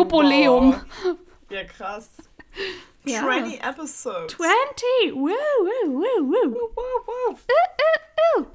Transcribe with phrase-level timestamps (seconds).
[0.00, 0.72] Jubiläum.
[0.72, 1.16] Wow.
[1.50, 2.08] Ja, krass.
[3.04, 3.20] Ja.
[3.20, 4.32] 20 Episodes.
[4.34, 5.14] 20!
[5.14, 6.70] Woo, woo, woo, woo.
[6.74, 7.38] Wow,
[8.34, 8.46] wow.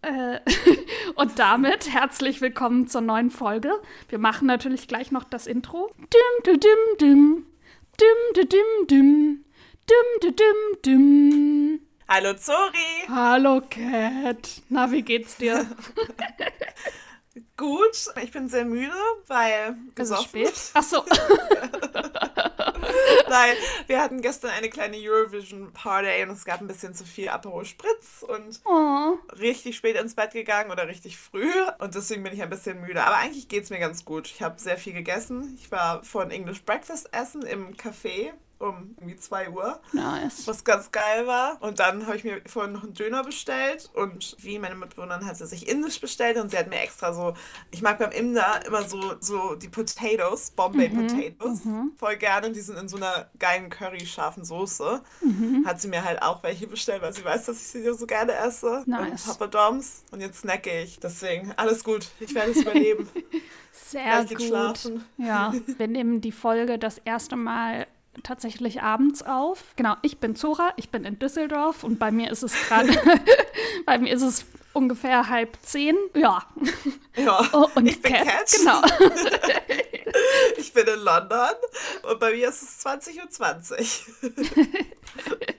[0.00, 0.40] Äh,
[1.14, 3.70] und damit herzlich willkommen zur neuen Folge.
[4.08, 5.90] Wir machen natürlich gleich noch das Intro.
[5.98, 7.46] Dim, dim, dim, dim.
[8.00, 9.44] Dim, dim, dim, dim.
[9.90, 11.80] Dim, dim, dim, dim.
[12.08, 13.08] Hallo Zori.
[13.08, 14.62] Hallo Cat.
[14.70, 15.66] Na, wie geht's dir?
[17.56, 18.92] Gut, ich bin sehr müde,
[19.26, 20.24] weil Ist es gesoffen.
[20.28, 20.52] spät?
[20.74, 21.02] Ach so.
[23.28, 23.54] Nein,
[23.86, 27.64] wir hatten gestern eine kleine Eurovision Party und es gab ein bisschen zu viel Aperol
[27.64, 29.16] Spritz und Oh.
[29.40, 33.02] richtig spät ins Bett gegangen oder richtig früh und deswegen bin ich ein bisschen müde.
[33.04, 34.26] Aber eigentlich geht es mir ganz gut.
[34.26, 35.56] Ich habe sehr viel gegessen.
[35.58, 39.80] Ich war von English Breakfast essen im Café um irgendwie 2 Uhr.
[39.92, 40.46] Nice.
[40.46, 41.60] was ganz geil war.
[41.60, 45.36] Und dann habe ich mir vorhin noch einen Döner bestellt und wie meine Mitbewohnerin hat
[45.36, 47.34] sie sich indisch bestellt und sie hat mir extra so,
[47.70, 51.60] ich mag beim Inder immer so, so die Potatoes, Bombay Potatoes,
[51.96, 52.52] voll gerne.
[52.52, 55.02] Die sind in so einer geilen curry-scharfen Soße.
[55.64, 58.32] Hat sie mir halt auch welche bestellt, weil sie weiß, dass ich sie so gerne
[58.34, 58.82] esse.
[58.86, 59.26] Nice.
[59.26, 60.04] Und Papadoms.
[60.10, 61.00] Und jetzt snacke ich.
[61.00, 62.08] Deswegen alles gut.
[62.20, 63.08] Ich werde es überleben.
[63.72, 65.02] Sehr Gleich gut.
[65.18, 67.86] Ja, wir nehmen die Folge das erste Mal
[68.22, 69.74] tatsächlich abends auf.
[69.76, 72.88] Genau, ich bin Zora, ich bin in Düsseldorf und bei mir ist es gerade,
[73.86, 75.96] bei mir ist es ungefähr halb zehn.
[76.14, 76.44] Ja.
[77.16, 78.54] Ja, Oh, und ich bin Cat, Cat.
[78.58, 78.82] Genau.
[80.56, 81.50] Ich bin in London
[82.02, 84.32] und bei mir ist es 20.20 Uhr.
[85.40, 85.51] Ja,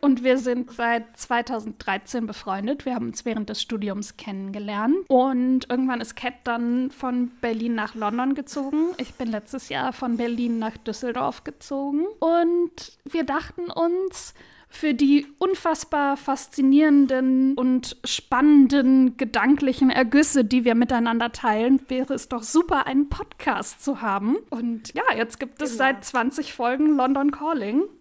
[0.00, 2.84] Und wir sind seit 2013 befreundet.
[2.84, 4.96] Wir haben uns während des Studiums kennengelernt.
[5.08, 8.88] Und irgendwann ist Cat dann von Berlin nach London gezogen.
[8.98, 12.06] Ich bin letztes Jahr von Berlin nach Düsseldorf gezogen.
[12.18, 14.34] Und wir dachten uns,
[14.72, 22.42] für die unfassbar faszinierenden und spannenden gedanklichen Ergüsse, die wir miteinander teilen, wäre es doch
[22.42, 24.36] super, einen Podcast zu haben.
[24.48, 25.78] Und ja, jetzt gibt es Genau.
[25.84, 27.82] seit 20 Folgen London Calling.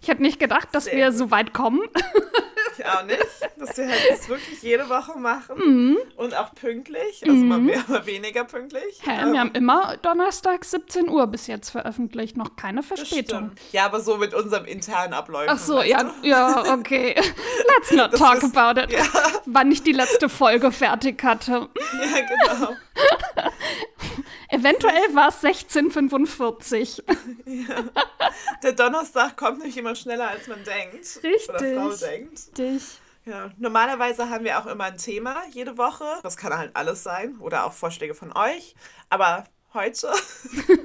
[0.00, 1.80] Ich hätte nicht gedacht, dass Sehr wir so weit kommen.
[2.78, 3.18] Ich auch nicht,
[3.56, 5.98] dass wir halt das wirklich jede Woche machen Mhm.
[6.16, 9.00] und auch pünktlich, also mal mehr, mal weniger pünktlich.
[9.02, 13.52] Hä, Ähm, wir haben immer Donnerstag 17 Uhr bis jetzt veröffentlicht, noch keine Verspätung.
[13.72, 15.50] Ja, aber so mit unserem internen Abläufen.
[15.52, 16.10] Ach so, ja, du?
[16.26, 17.14] ja, okay.
[17.76, 18.92] Let's not Das talk ist- about it.
[18.92, 19.04] Ja,
[19.46, 21.68] Wann ich die letzte Folge fertig hatte.
[21.74, 22.76] ja, genau.
[24.48, 27.02] Eventuell war es 1645.
[28.62, 31.20] Der Donnerstag kommt nämlich immer schneller, als man denkt.
[31.48, 32.08] Oder Frau Richtig.
[32.08, 32.58] denkt.
[32.58, 32.82] Dich.
[33.26, 33.50] Ja.
[33.58, 36.04] Normalerweise haben wir auch immer ein Thema jede Woche.
[36.22, 38.74] Das kann halt alles sein oder auch Vorschläge von euch.
[39.10, 39.44] Aber
[39.74, 40.10] heute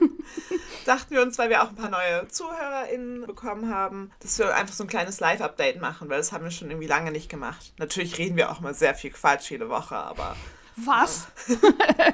[0.86, 4.76] dachten wir uns, weil wir auch ein paar neue ZuhörerInnen bekommen haben, dass wir einfach
[4.76, 7.74] so ein kleines Live-Update machen, weil das haben wir schon irgendwie lange nicht gemacht.
[7.78, 10.36] Natürlich reden wir auch mal sehr viel Quatsch jede Woche, aber
[10.76, 11.28] Was?
[11.48, 11.58] ja,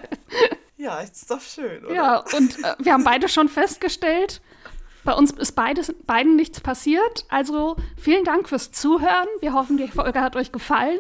[1.04, 1.94] ist doch schön, oder?
[1.94, 4.42] Ja, und äh, wir haben beide schon festgestellt,
[5.04, 7.26] bei uns ist beides, beiden nichts passiert.
[7.30, 9.28] Also vielen Dank fürs Zuhören.
[9.40, 11.00] Wir hoffen, die Folge hat euch gefallen.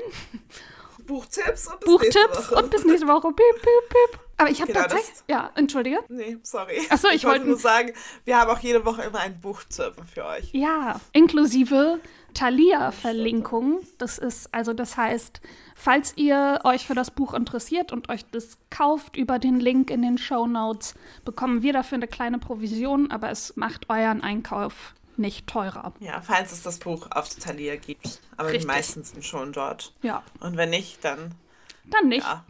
[1.05, 2.55] Buchtipps und bis nächste Buchtipps Woche.
[2.63, 3.27] und bis nächste Woche.
[3.29, 4.19] Piep, piep, piep.
[4.37, 5.17] Aber ich habe Genau, tatsächlich.
[5.27, 5.99] Ja, entschuldige.
[6.07, 6.79] Nee, sorry.
[6.89, 7.93] Ach so, ich wollte wollte- nur sagen,
[8.25, 10.49] wir haben auch jede Woche immer einen Buchtipp für euch.
[10.53, 11.99] Ja, inklusive
[12.33, 13.79] Thalia-Verlinkung.
[13.97, 15.41] Das ist, also das heißt,
[15.75, 20.01] falls ihr euch für das Buch interessiert und euch das kauft über den Link in
[20.01, 20.95] den Show Notes,
[21.25, 25.93] bekommen wir dafür eine kleine Provision, aber es macht euren Einkauf nicht teurer.
[25.99, 28.21] Ja, falls es das Buch auf Thalia gibt.
[28.37, 28.61] Aber Richtig.
[28.61, 29.93] die meisten sind schon dort.
[30.01, 31.35] Ja, Und wenn nicht, dann
[31.89, 32.25] dann nicht.
[32.25, 32.43] ja,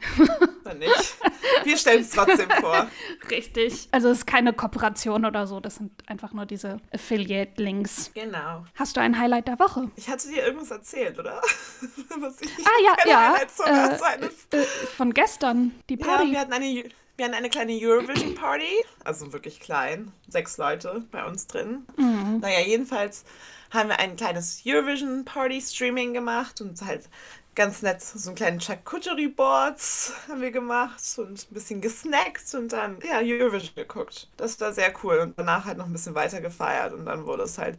[0.63, 1.15] dann nicht.
[1.63, 2.87] Wir stellen es trotzdem vor.
[3.31, 3.87] Richtig.
[3.91, 8.11] Also es ist keine Kooperation oder so, das sind einfach nur diese Affiliate-Links.
[8.13, 8.65] Genau.
[8.75, 9.89] Hast du ein Highlight der Woche?
[9.95, 11.41] Ich hatte dir irgendwas erzählt, oder?
[12.19, 13.35] Was ich, Ah ja, ja.
[13.35, 14.63] Äh, äh,
[14.95, 16.31] von gestern, die ja, Party.
[16.31, 16.83] wir hatten eine,
[17.17, 21.85] wir hatten eine kleine Eurovision Party, also wirklich klein, sechs Leute bei uns drin.
[21.97, 22.39] Mhm.
[22.41, 23.25] Naja, jedenfalls
[23.71, 27.09] haben wir ein kleines Eurovision Party Streaming gemacht und halt
[27.55, 32.71] ganz nett so einen kleinen Charcuterie Boards haben wir gemacht und ein bisschen gesnackt und
[32.71, 34.29] dann ja Eurovision geguckt.
[34.37, 37.43] Das war sehr cool und danach halt noch ein bisschen weiter gefeiert und dann wurde
[37.43, 37.77] es halt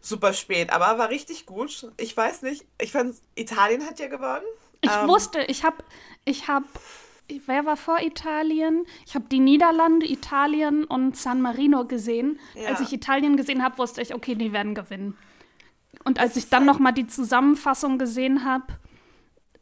[0.00, 1.90] super spät, aber war richtig gut.
[1.98, 4.44] Ich weiß nicht, ich fand Italien hat ja gewonnen.
[4.80, 5.76] Ich Ähm, wusste, ich habe,
[6.24, 6.64] ich habe,
[7.46, 8.86] wer war vor Italien?
[9.06, 12.40] Ich habe die Niederlande, Italien und San Marino gesehen.
[12.54, 12.68] Ja.
[12.68, 15.18] Als ich Italien gesehen habe, wusste ich, okay, die werden gewinnen.
[16.04, 18.64] Und als ich dann noch mal die Zusammenfassung gesehen habe,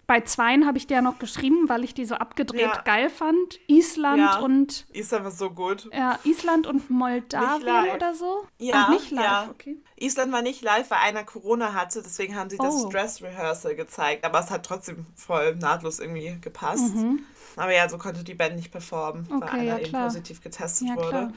[0.08, 2.80] bei zweien habe ich dir ja noch geschrieben, weil ich die so abgedreht Ja.
[2.84, 3.60] geil fand.
[3.68, 4.38] Island Ja.
[4.38, 5.88] und Island war so gut.
[5.92, 8.46] ja, Island und Moldawien oder so.
[8.58, 9.48] Ja, Ach, nicht live, ja.
[9.50, 9.76] okay.
[9.96, 12.88] Island war nicht live, weil einer Corona hatte, deswegen haben sie das Oh.
[12.88, 16.94] Dress Rehearsal gezeigt, aber es hat trotzdem voll nahtlos irgendwie gepasst.
[16.94, 17.20] Mhm.
[17.56, 21.08] Aber ja, so konnte die Band nicht performen, Okay, weil einer eben positiv getestet wurde.
[21.08, 21.32] klar.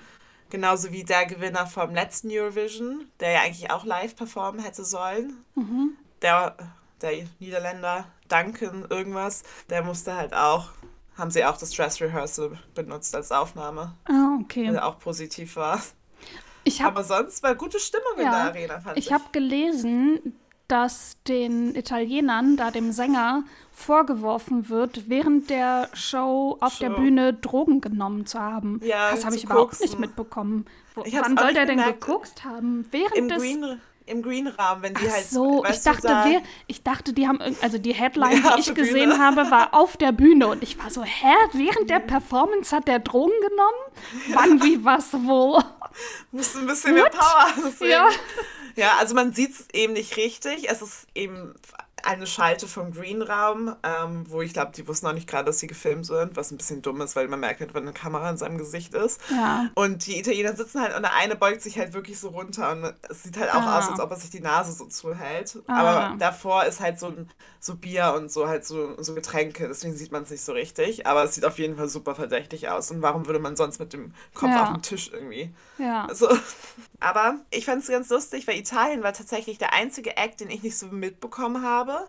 [0.50, 5.44] Genauso wie der Gewinner vom letzten Eurovision, der ja eigentlich auch live performen hätte sollen.
[5.56, 5.98] Mhm.
[6.22, 6.56] Der,
[7.02, 10.70] der Niederländer Duncan irgendwas, der musste halt auch,
[11.18, 14.66] haben sie auch das Dress Rehearsal benutzt als Aufnahme, Ah, weil okay.
[14.74, 15.82] er auch positiv war.
[16.64, 19.08] Ich habe Aber sonst war gute Stimmung in Ja, der Arena, fand ich.
[19.08, 20.38] ich hab gelesen,
[20.68, 26.96] dass den Italienern, da dem Sänger, vorgeworfen wird, während der Show auf der Show.
[26.98, 28.80] Bühne Drogen genommen zu haben.
[28.84, 29.86] Ja, das habe ich überhaupt koksen.
[29.86, 30.66] nicht mitbekommen.
[30.96, 32.86] Wo, wann soll der denn geguckt haben?
[32.92, 35.26] Während des Green, im Green Raum, wenn die Ach halt.
[35.30, 38.74] so, ich dachte, da- wer, ich dachte, die haben, also die Headline, Ja, die ich
[38.76, 39.20] gesehen Bühne.
[39.20, 43.00] habe, war auf der Bühne und ich war so, hä, während der Performance hat der
[43.00, 44.30] Drogen genommen?
[44.34, 45.62] Wann, wie, was, wo?
[46.32, 47.48] musst ein bisschen mehr Power.
[47.66, 47.92] Deswegen.
[47.92, 48.10] Ja.
[48.78, 50.70] Ja, also man sieht es eben nicht richtig.
[50.70, 51.54] Es ist eben
[52.04, 55.68] eine Schalte vom Green-Raum, ähm, wo ich glaube, die wussten noch nicht gerade, dass sie
[55.68, 58.38] gefilmt sind, was ein bisschen dumm ist, weil man merkt halt, wenn eine Kamera in
[58.38, 59.20] seinem Gesicht ist.
[59.30, 59.70] Ja.
[59.76, 62.94] Und die Italiener sitzen halt und der eine beugt sich halt wirklich so runter und
[63.10, 63.80] es sieht halt auch Ah.
[63.80, 65.58] aus, als ob er sich die Nase so zuhält.
[65.68, 65.80] Ah.
[66.10, 69.96] Aber davor ist halt so ein so Bier und so halt so, so Getränke, deswegen
[69.96, 71.06] sieht man es nicht so richtig.
[71.06, 72.90] Aber es sieht auf jeden Fall super verdächtig aus.
[72.92, 74.64] Und warum würde man sonst mit dem Kopf Ja.
[74.64, 75.54] auf dem Tisch irgendwie?
[75.82, 76.06] Ja.
[76.06, 76.30] Also,
[77.00, 80.62] aber ich fand es ganz lustig, weil Italien war tatsächlich der einzige Act, den ich
[80.62, 82.08] nicht so mitbekommen habe.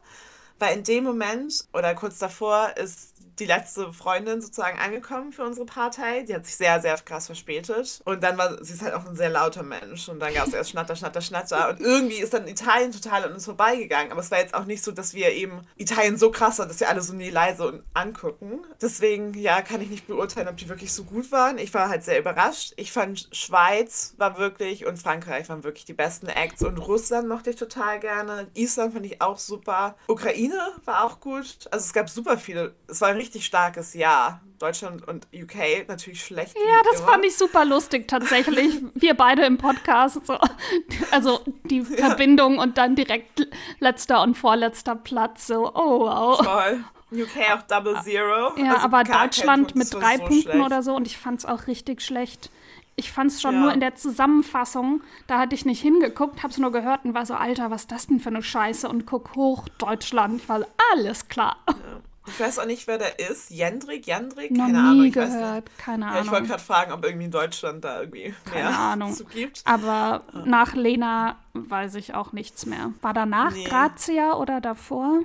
[0.59, 5.67] Weil in dem Moment oder kurz davor ist die letzte Freundin sozusagen angekommen für unsere
[5.67, 6.23] Partei.
[6.23, 8.01] Die hat sich sehr, sehr krass verspätet.
[8.05, 10.09] Und dann war sie ist halt auch ein sehr lauter Mensch.
[10.09, 11.71] Und dann gab es erst Schnatter, Schnatter, Schnatter.
[11.71, 14.13] Und irgendwie ist dann Italien total an uns vorbeigegangen.
[14.13, 16.81] Aber es war jetzt auch nicht so, dass wir eben Italien so krass sind, dass
[16.81, 18.61] wir alle so nie leise angucken.
[18.81, 21.59] Deswegen, ja, kann ich nicht beurteilen, ob die wirklich so gut waren.
[21.59, 22.75] Ich war halt sehr überrascht.
[22.77, 26.63] Ich fand Schweiz war wirklich und Frankreich waren wirklich die besten Acts.
[26.63, 28.49] Und Russland mochte ich total gerne.
[28.55, 29.97] Island fand ich auch super.
[30.07, 30.42] Ukraine
[30.85, 31.47] war auch gut.
[31.71, 32.75] Also es gab super viele.
[32.89, 34.41] Es war ein richtig starkes Jahr.
[34.59, 36.55] Deutschland und UK natürlich schlecht.
[36.55, 38.81] Ja, das fand ich super lustig tatsächlich.
[38.95, 40.25] Wir beide im Podcast.
[40.25, 40.39] So.
[41.11, 43.47] Also die Verbindung und dann direkt
[43.81, 45.49] letzter und vorletzter Platz.
[45.49, 46.41] So, oh wow.
[46.45, 46.85] Toll.
[47.13, 48.57] UK auch Double Zero.
[48.57, 50.65] Ja, Also aber Deutschland mit drei so Punkten schlecht.
[50.65, 52.51] oder so und ich fand es auch richtig schlecht.
[52.95, 53.61] Ich fand es schon Ja.
[53.61, 57.35] nur in der Zusammenfassung, da hatte ich nicht hingeguckt, hab's nur gehört und war so,
[57.35, 58.89] Alter, was ist das denn für eine Scheiße?
[58.89, 60.43] Und guck hoch, Deutschland.
[60.43, 61.57] Ich war so, alles klar.
[62.29, 63.51] Ich weiß auch nicht, wer der ist.
[63.51, 64.57] Jendrik, Jendrik?
[64.57, 65.05] Keine Ahnung.
[65.07, 66.49] Ich gehört, keine Ja, ich wollte Ahnung.
[66.51, 69.13] gerade fragen, ob irgendwie in Deutschland da irgendwie Keine mehr Ahnung.
[69.13, 69.63] zu gibt.
[69.65, 72.93] Aber nach Lena weiß ich auch nichts mehr.
[73.01, 73.65] War danach Nee.
[73.65, 75.21] Grazia oder davor?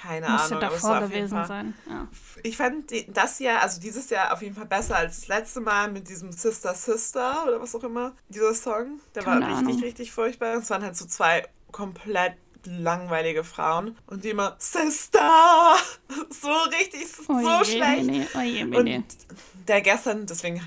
[0.00, 0.68] Keine Musste Ahnung.
[0.74, 1.74] es davor gewesen Fall- sein.
[1.88, 2.08] Ja.
[2.42, 5.90] Ich fand das Jahr, also dieses Jahr auf jeden Fall besser als das letzte Mal
[5.90, 8.12] mit diesem Sister Sister oder was auch immer.
[8.28, 9.80] Dieser Song, der Keine war richtig, Ahnung.
[9.82, 10.54] richtig furchtbar.
[10.54, 15.74] Es waren halt so zwei komplett langweilige Frauen und die immer Sister
[16.30, 18.96] so richtig so Oje, schlecht Mene, oje, Mene.
[18.96, 19.04] und
[19.68, 20.60] der gestern deswegen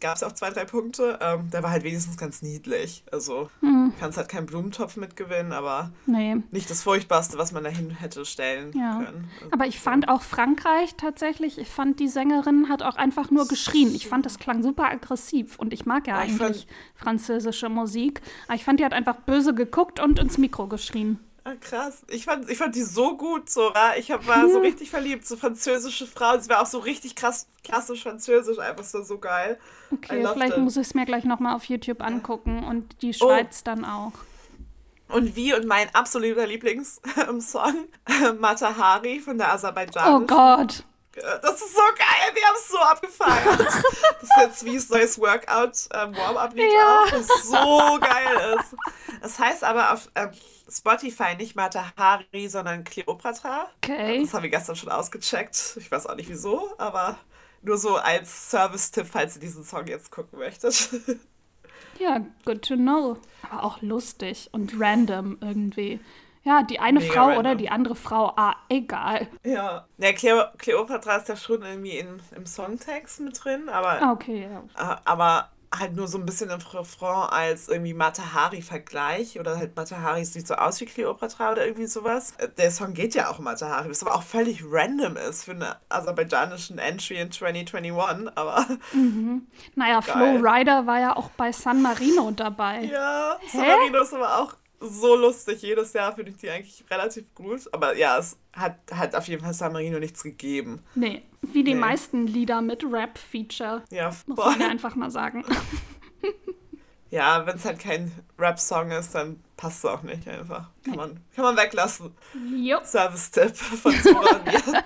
[0.00, 3.92] gab es auch zwei drei Punkte ähm, der war halt wenigstens ganz niedlich also Hm.
[4.00, 6.36] kannst halt keinen Blumentopf mitgewinnen aber Nee.
[6.50, 8.96] nicht das furchtbarste was man dahin hätte stellen Ja.
[9.04, 13.46] können Aber ich fand auch Frankreich tatsächlich, ich fand die Sängerin hat auch einfach nur
[13.48, 13.94] geschrien.
[13.94, 18.20] Ich fand, das klang super aggressiv und ich mag ja Ja, ich eigentlich französische Musik.
[18.46, 21.18] Aber ich fand, die hat einfach böse geguckt und ins Mikro geschrien.
[21.44, 22.02] Ah, krass.
[22.08, 23.96] Ich fand, ich fand die so gut, Sora.
[23.96, 25.26] Ich hab, war so richtig verliebt.
[25.26, 26.38] So französische Frau.
[26.38, 28.58] Sie war auch so richtig krass, klassisch französisch.
[28.58, 29.58] Einfach so, so geil.
[29.92, 30.62] Okay, vielleicht it.
[30.62, 34.12] muss ich es mir gleich nochmal auf YouTube angucken und die Schweiz dann auch.
[35.08, 37.74] Und wie und mein absoluter Lieblingssong,
[38.38, 40.22] Matahari von der Aserbaidschanischen.
[40.22, 40.84] Oh Gott.
[41.42, 43.58] Das ist so geil, wir haben es so abgefeiert.
[44.20, 47.02] Das ist jetzt wie das neues Workout-Warm-Up-Lied Ja.
[47.04, 48.76] auch, das so geil ist.
[49.20, 50.30] Das heißt aber auf ähm,
[50.70, 53.68] Spotify nicht Matahari, sondern Cleopatra.
[53.84, 54.20] Okay.
[54.22, 55.76] Das haben wir gestern schon ausgecheckt.
[55.78, 57.18] Ich weiß auch nicht wieso, aber
[57.62, 60.90] nur so als Service-Tipp, falls ihr diesen Song jetzt gucken möchtet.
[61.98, 63.18] Ja, good to know.
[63.42, 66.00] Aber auch lustig und random irgendwie.
[66.44, 67.38] Ja, die eine Mega Frau random.
[67.40, 69.28] oder die andere Frau, ah, egal.
[69.44, 69.86] ja.
[69.98, 74.48] Ja, Cleo Cleopatra ist ja schon irgendwie in, im Songtext mit drin, aber Ah, okay,
[74.50, 74.94] ja.
[74.94, 80.24] Äh, aber halt nur so ein bisschen im Refrain als irgendwie Matahari-Vergleich oder halt Matahari
[80.24, 82.34] sieht so aus wie Cleopatra oder irgendwie sowas.
[82.58, 85.76] Der Song geht ja auch um Matahari, was aber auch völlig random ist für eine
[85.88, 88.66] aserbaidschanischen Entry in 2021, aber
[89.76, 92.80] Naja, Flo Rider war ja auch bei San Marino dabei.
[92.84, 95.62] ja, San Marino ist aber auch so lustig.
[95.62, 99.42] Jedes Jahr finde ich die eigentlich relativ gut, aber ja, es hat, hat auf jeden
[99.44, 100.82] Fall San Marino nichts gegeben.
[100.94, 101.80] Nee, wie die Nee.
[101.80, 103.82] meisten Lieder mit Rap-Feature.
[103.90, 104.50] Ja, Muss boah.
[104.52, 105.44] man ja einfach mal sagen.
[107.10, 110.70] ja wenn es halt kein Rap-Song ist, dann passt es auch nicht einfach.
[110.84, 112.14] Kann man, kann man weglassen.
[112.84, 114.84] Service-Tipp von Zora und mir.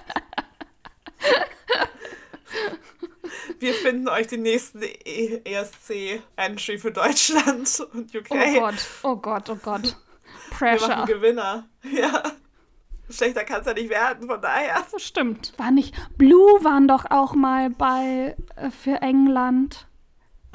[3.65, 8.27] Wir finden euch den nächsten E- ESC-Entry für Deutschland und UK.
[8.31, 9.83] Oh Gott, oh Gott, oh Gott.
[9.83, 11.07] wir machen Pressure.
[11.07, 11.69] Gewinner.
[11.91, 12.23] Ja.
[13.11, 14.85] Schlechter kann es ja nicht werden, von daher.
[14.91, 15.53] Das stimmt.
[15.59, 15.95] War nicht.
[16.17, 19.87] Blue waren doch auch mal bei äh, für England.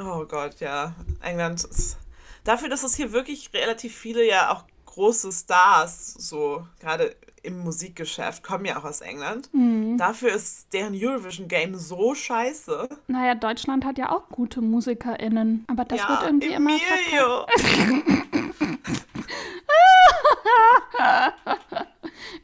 [0.02, 0.96] Oh Gott, ja.
[1.22, 1.98] England ist.
[2.44, 8.44] Dafür, dass es hier wirklich relativ viele ja auch große Stars, so gerade im Musikgeschäft,
[8.44, 9.50] kommen ja auch aus England.
[9.54, 9.98] Mhm.
[9.98, 12.90] Dafür ist deren Eurovision-Game so scheiße.
[13.08, 15.66] Naja, Deutschland hat ja auch gute MusikerInnen.
[15.68, 16.72] Aber das ja, wird irgendwie immer.
[16.72, 17.46] Emilio.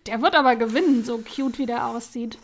[0.08, 2.38] Der wird aber gewinnen, so cute wie der aussieht.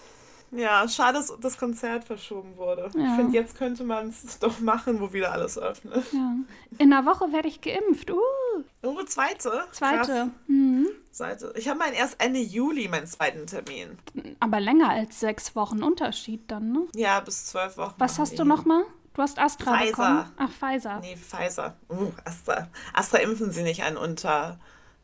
[0.51, 2.89] Ja, schade, dass das Konzert verschoben wurde.
[2.95, 3.05] Ja.
[3.11, 6.03] Ich finde, jetzt könnte man es doch machen, wo wieder alles öffnet.
[6.11, 6.35] Ja.
[6.77, 8.11] In einer Woche werde ich geimpft.
[8.11, 8.17] Uh,
[8.83, 9.63] Oh, zweite?
[9.71, 10.05] zweite.
[10.11, 10.27] Krass.
[10.47, 10.87] Mhm.
[11.55, 13.97] Ich habe meinen erst Ende Juli, meinen zweiten Termin.
[14.39, 16.87] Aber länger als sechs Wochen Unterschied dann, ne?
[16.95, 17.95] Ja, bis zwölf Wochen.
[17.97, 18.45] Was hast du hier.
[18.45, 18.83] noch mal?
[19.13, 19.89] Du hast Astra Pfizer.
[19.91, 20.31] bekommen.
[20.37, 20.99] Ach, Pfizer.
[21.01, 21.75] Nee, Pfizer.
[21.89, 22.67] Uh, Astra.
[22.93, 24.57] Astra impfen sie nicht an unter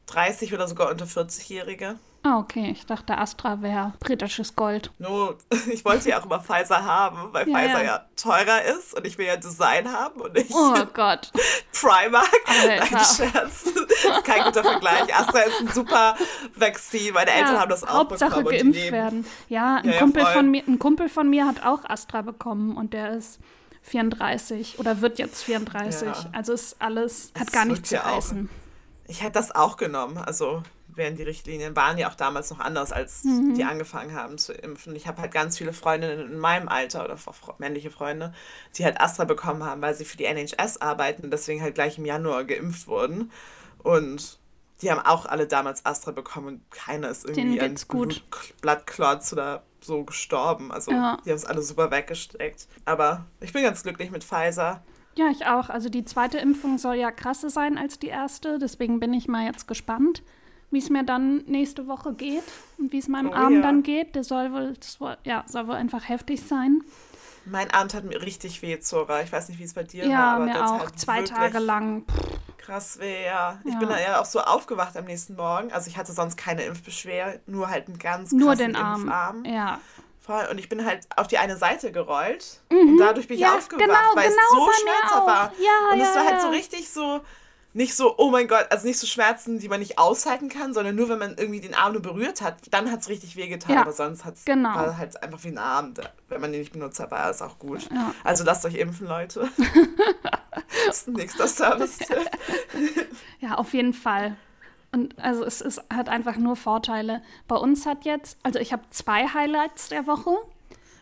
[0.07, 1.99] 30 oder sogar unter 40-Jährige.
[2.23, 2.71] Ah, okay.
[2.71, 4.91] Ich dachte, Astra wäre britisches Gold.
[4.99, 5.37] Nur,
[5.71, 7.83] ich wollte ja auch immer Pfizer haben, weil Ja, Pfizer ja.
[7.83, 8.05] ja.
[8.15, 11.31] teurer ist und ich will ja Design haben und nicht Oh Gott.
[11.71, 12.29] Primark.
[12.45, 12.67] Alter.
[12.67, 13.63] Nein, Scherz.
[13.63, 15.15] Das ist kein guter Vergleich.
[15.15, 16.15] Astra ist ein super
[16.55, 17.13] Vaccine.
[17.13, 18.73] Meine Eltern Ja, haben das auch Hauptsache bekommen.
[18.73, 19.25] die geimpft werden.
[19.47, 23.11] Ja, ein, Kumpel von mir, ein Kumpel von mir hat auch Astra bekommen und der
[23.13, 23.39] ist
[23.83, 26.07] 34 oder wird jetzt 34.
[26.07, 26.15] Ja.
[26.33, 28.23] Also ist alles, hat Es gar nichts zu ja auch-.
[29.07, 30.17] Ich hätte das auch genommen.
[30.17, 33.53] Also, während die Richtlinien waren ja auch damals noch anders, als Mhm.
[33.55, 34.95] die angefangen haben zu impfen.
[34.95, 37.17] Ich habe halt ganz viele Freundinnen in meinem Alter oder
[37.59, 38.33] männliche Freunde,
[38.75, 41.97] die halt Astra bekommen haben, weil sie für die NHS arbeiten und deswegen halt gleich
[41.97, 43.31] im Januar geimpft wurden.
[43.83, 44.39] Und
[44.81, 48.23] die haben auch alle damals Astra bekommen und keiner ist irgendwie an gut.
[48.61, 50.71] Blattklotz oder so gestorben.
[50.71, 51.17] Also, Ja.
[51.25, 52.67] die haben es alle super weggesteckt.
[52.85, 54.83] Aber ich bin ganz glücklich mit Pfizer.
[55.17, 55.69] Ja, ich auch.
[55.69, 58.59] Also die zweite Impfung soll ja krasser sein als die erste.
[58.59, 60.21] Deswegen bin ich mal jetzt gespannt,
[60.69, 62.43] wie es mir dann nächste Woche geht
[62.77, 63.61] und wie es meinem Oh Arm ja.
[63.61, 64.15] dann geht.
[64.15, 66.81] Der soll wohl, das wohl, ja, soll wohl einfach heftig sein.
[67.45, 69.21] Mein Arm hat mir richtig weh, Zora.
[69.23, 70.79] Ich weiß nicht, wie es bei dir war, Ja, aber mir das auch.
[70.87, 72.03] hat Zwei Tage lang.
[72.03, 73.59] Pff, Krass weh, ja.
[73.63, 73.79] Ich Ja.
[73.79, 75.71] bin dann ja auch so aufgewacht am nächsten Morgen.
[75.71, 79.01] Also ich hatte sonst keine Impfbeschwer, nur halt einen ganz Nur krassen den Arm.
[79.03, 79.45] Impfarm.
[79.45, 79.79] Ja.
[80.27, 80.45] Voll.
[80.51, 83.49] Und ich bin halt auf die eine Seite gerollt und dadurch bin ich Mhm.
[83.49, 85.53] Ja, aufgewacht, genau, weil genau es so schmerzhaft war.
[85.57, 87.21] Ja, und es ja, war halt so richtig so,
[87.73, 90.95] nicht so, oh mein Gott, also nicht so Schmerzen, die man nicht aushalten kann, sondern
[90.95, 93.75] nur, wenn man irgendwie den Arm nur berührt hat, dann hat es richtig wehgetan.
[93.75, 94.75] Ja, Aber sonst hat's, genau.
[94.75, 95.93] war halt einfach wie ein Arm.
[96.27, 97.87] Wenn man den nicht benutzt hat, war es auch gut.
[97.93, 98.13] Ja.
[98.23, 99.47] Also lasst euch impfen, Leute.
[100.87, 101.99] das ist ein nächster Service.
[103.39, 104.35] Ja, auf jeden Fall.
[104.91, 107.21] Und also es ist, hat einfach nur Vorteile.
[107.47, 110.31] Bei uns hat jetzt, also ich habe zwei Highlights der Woche.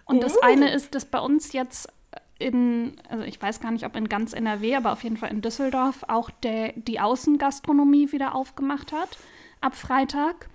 [0.06, 0.42] Und das Uh.
[0.44, 1.90] eine ist, dass bei uns jetzt
[2.38, 5.42] in, also ich weiß gar nicht, ob in ganz NRW, aber auf jeden Fall in
[5.42, 9.18] Düsseldorf auch der, die Außengastronomie wieder aufgemacht hat
[9.62, 10.50] ab Freitag.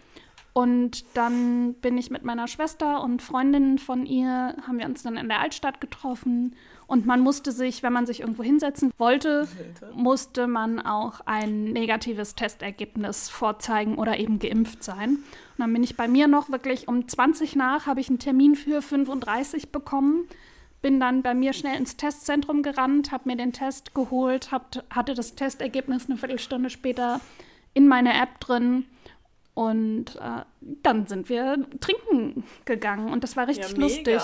[0.52, 5.16] Und dann bin ich mit meiner Schwester und Freundinnen von ihr, haben wir uns dann
[5.16, 6.56] in der Altstadt getroffen.
[6.90, 9.47] Und man musste sich, wenn man sich irgendwo hinsetzen wollte,
[9.94, 15.11] musste man auch ein negatives Testergebnis vorzeigen oder eben geimpft sein.
[15.11, 18.56] Und dann bin ich bei mir noch wirklich um 20 nach, habe ich einen Termin
[18.56, 20.26] für 35 bekommen.
[20.82, 25.14] Bin dann bei mir schnell ins Testzentrum gerannt, habe mir den Test geholt, hab, hatte
[25.14, 27.20] das Testergebnis eine Viertelstunde später
[27.73, 28.85] in meiner App drin.
[29.54, 34.20] Und äh, dann sind wir trinken gegangen und das war richtig Ja, lustig.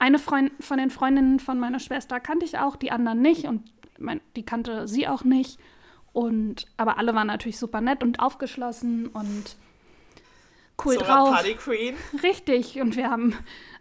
[0.00, 3.62] Eine Freund von den Freundinnen von meiner Schwester kannte ich auch, die anderen nicht und
[3.98, 5.60] mein, die kannte sie auch nicht.
[6.12, 9.56] Und aber alle waren natürlich super nett und aufgeschlossen und
[10.84, 11.34] cool Zora drauf.
[11.34, 11.94] Party Queen.
[12.22, 12.80] Richtig.
[12.80, 13.36] Und wir haben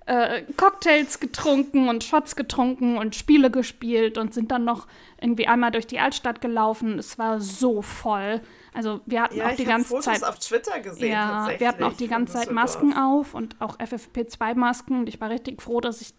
[0.06, 4.88] äh, Cocktails getrunken und Shots getrunken und Spiele gespielt und sind dann noch
[5.22, 7.00] irgendwie einmal durch die Altstadt gelaufen.
[7.00, 8.42] Es war so voll.
[8.74, 10.24] Also wir hatten Ja, auch die ganze Fotos Zeit.
[10.24, 11.12] auf Twitter gesehen.
[11.12, 12.52] Ja, wir hatten auch die ganze Zeit.
[12.52, 15.00] Masken auf und auch FFP2-Masken.
[15.00, 16.14] Und ich war richtig froh, dass ich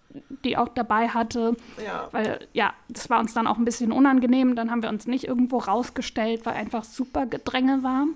[0.45, 1.57] die auch dabei hatte.
[1.85, 2.09] Ja.
[2.13, 4.57] Weil, ja, das war uns dann auch ein bisschen unangenehm.
[4.57, 8.07] Dann haben wir uns nicht irgendwo rausgestellt, weil einfach super Gedränge war.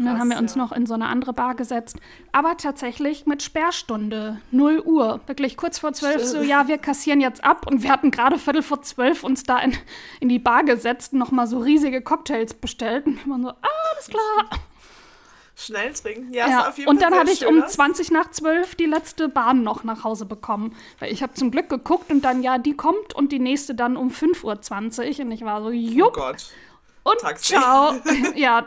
[0.00, 0.62] Und dann haben wir uns ja.
[0.62, 1.98] noch in so eine andere Bar gesetzt.
[2.32, 5.20] Aber tatsächlich mit Sperrstunde, 0 Uhr.
[5.26, 7.66] Wirklich kurz vor 12 so, ja, wir kassieren jetzt ab.
[7.66, 9.76] Und wir hatten gerade Viertel vor 12 uns da in,
[10.20, 13.04] in die Bar gesetzt und nochmal so riesige Cocktails bestellt.
[13.04, 14.60] Und wir waren so, ah, alles klar.
[15.54, 16.32] Schnell trinken.
[16.32, 17.72] Ja, Ja, ist auf jeden und dann habe ich um aus.
[17.72, 20.74] 20 nach 12 die letzte Bahn noch nach Hause bekommen.
[20.98, 23.98] Weil ich habe zum Glück geguckt und dann, ja, die kommt und die nächste dann
[23.98, 25.26] um 5.20 Uhr.
[25.26, 26.14] Und ich war so, Oh jupp.
[26.14, 26.50] Gott.
[27.02, 27.54] Und Taxi.
[27.54, 27.94] ciao.
[28.34, 28.66] ja,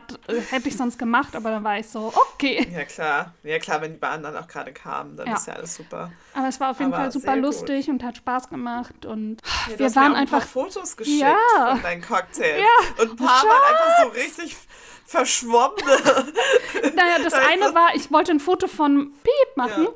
[0.50, 2.68] hätte ich sonst gemacht, aber dann war ich so, okay.
[2.74, 3.34] Ja, klar.
[3.44, 5.36] Ja, klar, wenn die Bahn dann auch gerade kamen, dann Ja.
[5.36, 6.12] ist ja alles super.
[6.34, 7.44] Aber es war auf jeden Aber Fall super sehr gut.
[7.44, 9.38] lustig und hat Spaß gemacht und
[9.72, 11.36] Ja, wir waren auch ein einfach Fotos geschickt Ja.
[11.72, 12.60] von deinen Cocktails.
[12.62, 13.04] Ja.
[13.04, 14.58] Und ein paar waren einfach so richtig
[15.06, 15.84] verschwommene.
[16.96, 19.88] Naja, das eine war, ich wollte ein Foto von Piep machen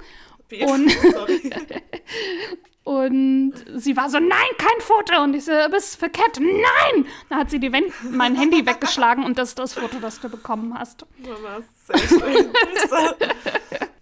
[0.50, 1.50] Wie- Und- Sorry.
[2.88, 5.22] und sie war so, nein, kein Foto.
[5.22, 6.40] Und ich so, du bist verkehrt.
[6.40, 7.06] Nein!
[7.28, 10.30] Dann hat sie die Wen mein Handy weggeschlagen und das ist das Foto, das du
[10.30, 11.06] bekommen hast.
[11.18, 12.50] Mama, sehr schön.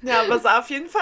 [0.03, 1.01] ja, aber es sah auf jeden Fall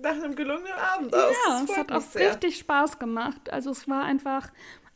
[0.00, 1.34] nach einem gelungenen Abend aus.
[1.48, 2.30] Ja, es hat auch sehr.
[2.30, 3.52] richtig Spaß gemacht.
[3.52, 4.46] Also es war einfach,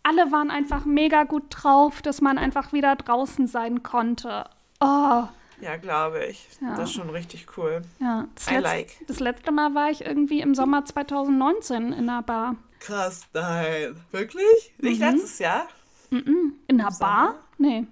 [0.05, 4.49] alle waren einfach mega gut drauf, dass man einfach wieder draußen sein konnte.
[4.79, 5.25] Oh,
[5.61, 6.47] Ja, glaube ich.
[6.61, 6.77] Ja.
[6.77, 7.83] Das ist schon richtig cool.
[8.01, 8.27] ja.
[8.35, 9.07] Das, I letz- like.
[9.07, 12.57] das letzte Mal war ich irgendwie im Sommer 2019 in einer Bar.
[12.81, 13.97] Krass, nein.
[14.13, 14.73] Wirklich?
[14.79, 15.07] Nicht Mhm.
[15.07, 15.67] letztes Jahr?
[16.11, 16.91] In einer?
[16.99, 17.35] Bar?
[17.59, 17.87] Nee.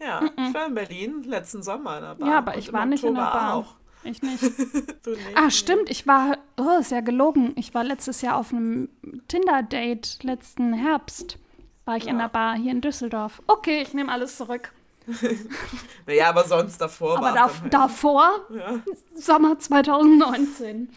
[0.00, 2.28] Ja, ich war in Berlin letzten Sommer in einer Bar.
[2.28, 3.54] Ja, aber ich war nicht in einer Oktober Bar.
[3.54, 3.74] Auch.
[4.04, 4.42] Ich nicht.
[5.04, 5.36] Du nicht?
[5.36, 5.88] Ah, stimmt.
[5.90, 7.52] Ich war, oh, ist ja gelogen.
[7.56, 8.88] Ich war letztes Jahr auf einem
[9.28, 11.38] Tinder-Date letzten Herbst.
[11.84, 12.24] War ich in Ja.
[12.24, 13.40] einer Bar hier in Düsseldorf.
[13.46, 14.72] Okay, ich nehme alles zurück.
[16.06, 17.72] Naja, aber sonst davor Aber war da, halt.
[17.74, 18.80] davor, Ja,
[19.16, 20.88] Sommer 2019.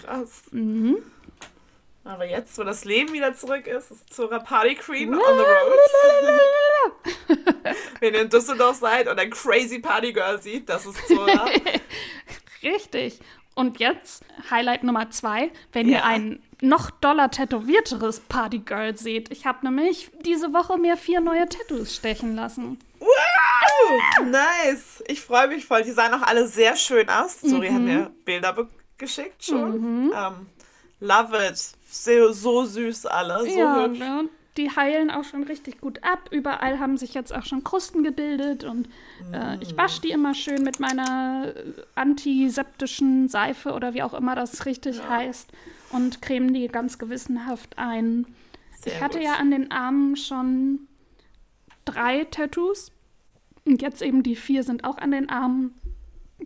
[0.00, 0.42] krass.
[0.50, 0.96] Mhm.
[2.04, 5.78] Aber jetzt, wo das Leben wieder zurück ist, ist Zora Party Queen on the road.
[8.00, 11.46] Wenn ihr in Düsseldorf seid und ein crazy Party Girl sieht, das ist Zora.
[12.62, 13.18] Richtig.
[13.54, 16.04] Und jetzt Highlight Nummer zwei, wenn ihr Ja.
[16.04, 19.30] ein noch doller tätowierteres Partygirl seht.
[19.32, 22.78] Ich habe nämlich diese Woche mir vier neue Tattoos stechen lassen.
[23.06, 24.26] Wow!
[24.26, 25.02] Nice!
[25.08, 25.82] Ich freue mich voll.
[25.82, 27.40] Die sahen auch alle sehr schön aus.
[27.40, 27.74] Zori Mhm.
[27.74, 30.12] hat mir Bilder be- geschickt schon.
[30.14, 30.46] Ähm,
[31.00, 31.58] love it.
[31.90, 33.40] So, so süß alle.
[33.40, 33.98] So ja, hübsch.
[33.98, 34.28] ne?
[34.56, 36.30] die heilen auch schon richtig gut ab.
[36.30, 38.88] Überall haben sich jetzt auch schon Krusten gebildet und
[39.30, 44.34] äh, ich wasche die immer schön mit meiner äh, antiseptischen Seife oder wie auch immer
[44.34, 45.50] das richtig heißt
[45.90, 48.26] und creme die ganz gewissenhaft ein.
[48.80, 49.26] Sehr ich hatte gut.
[49.26, 50.88] ja an den Armen schon
[51.84, 52.92] drei Tattoos
[53.66, 55.74] und jetzt eben die vier sind auch an den Armen.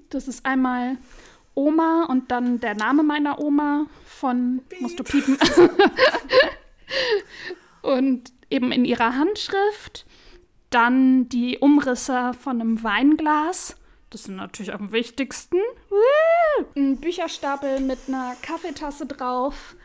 [0.09, 0.97] Das ist einmal
[1.55, 5.37] Oma und dann der Name meiner Oma von, musst du piepen,
[7.83, 10.07] und eben in ihrer Handschrift.
[10.71, 13.77] Dann die Umrisse von einem Weinglas.
[14.11, 15.59] Das sind natürlich am wichtigsten.
[16.77, 19.77] Ein Bücherstapel mit einer Kaffeetasse drauf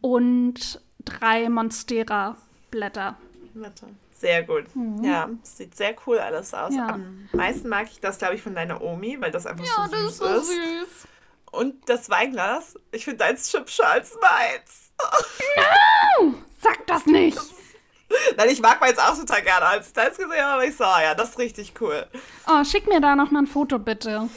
[0.00, 3.16] und drei Monstera-Blätter.
[3.54, 3.86] Warte.
[4.24, 4.64] Sehr gut.
[5.02, 6.70] Ja, es sieht sehr cool alles aus.
[6.70, 6.76] Mhm.
[6.78, 6.88] Ja.
[6.94, 10.20] Am meisten mag ich das, glaube ich, von deiner Omi, weil das einfach so süß
[10.20, 10.48] ist.
[10.48, 11.08] süß.
[11.50, 14.92] Und das Weinglas, ich finde deins hübscher als meins.
[16.58, 17.38] Sag das nicht.
[18.38, 19.66] Nein, ich mag meins auch total gerne.
[19.66, 22.06] Als ich deins gesehen habe, war ich so, ah ja, das ist richtig cool.
[22.48, 24.30] Oh, schick mir da noch mal ein Foto, bitte.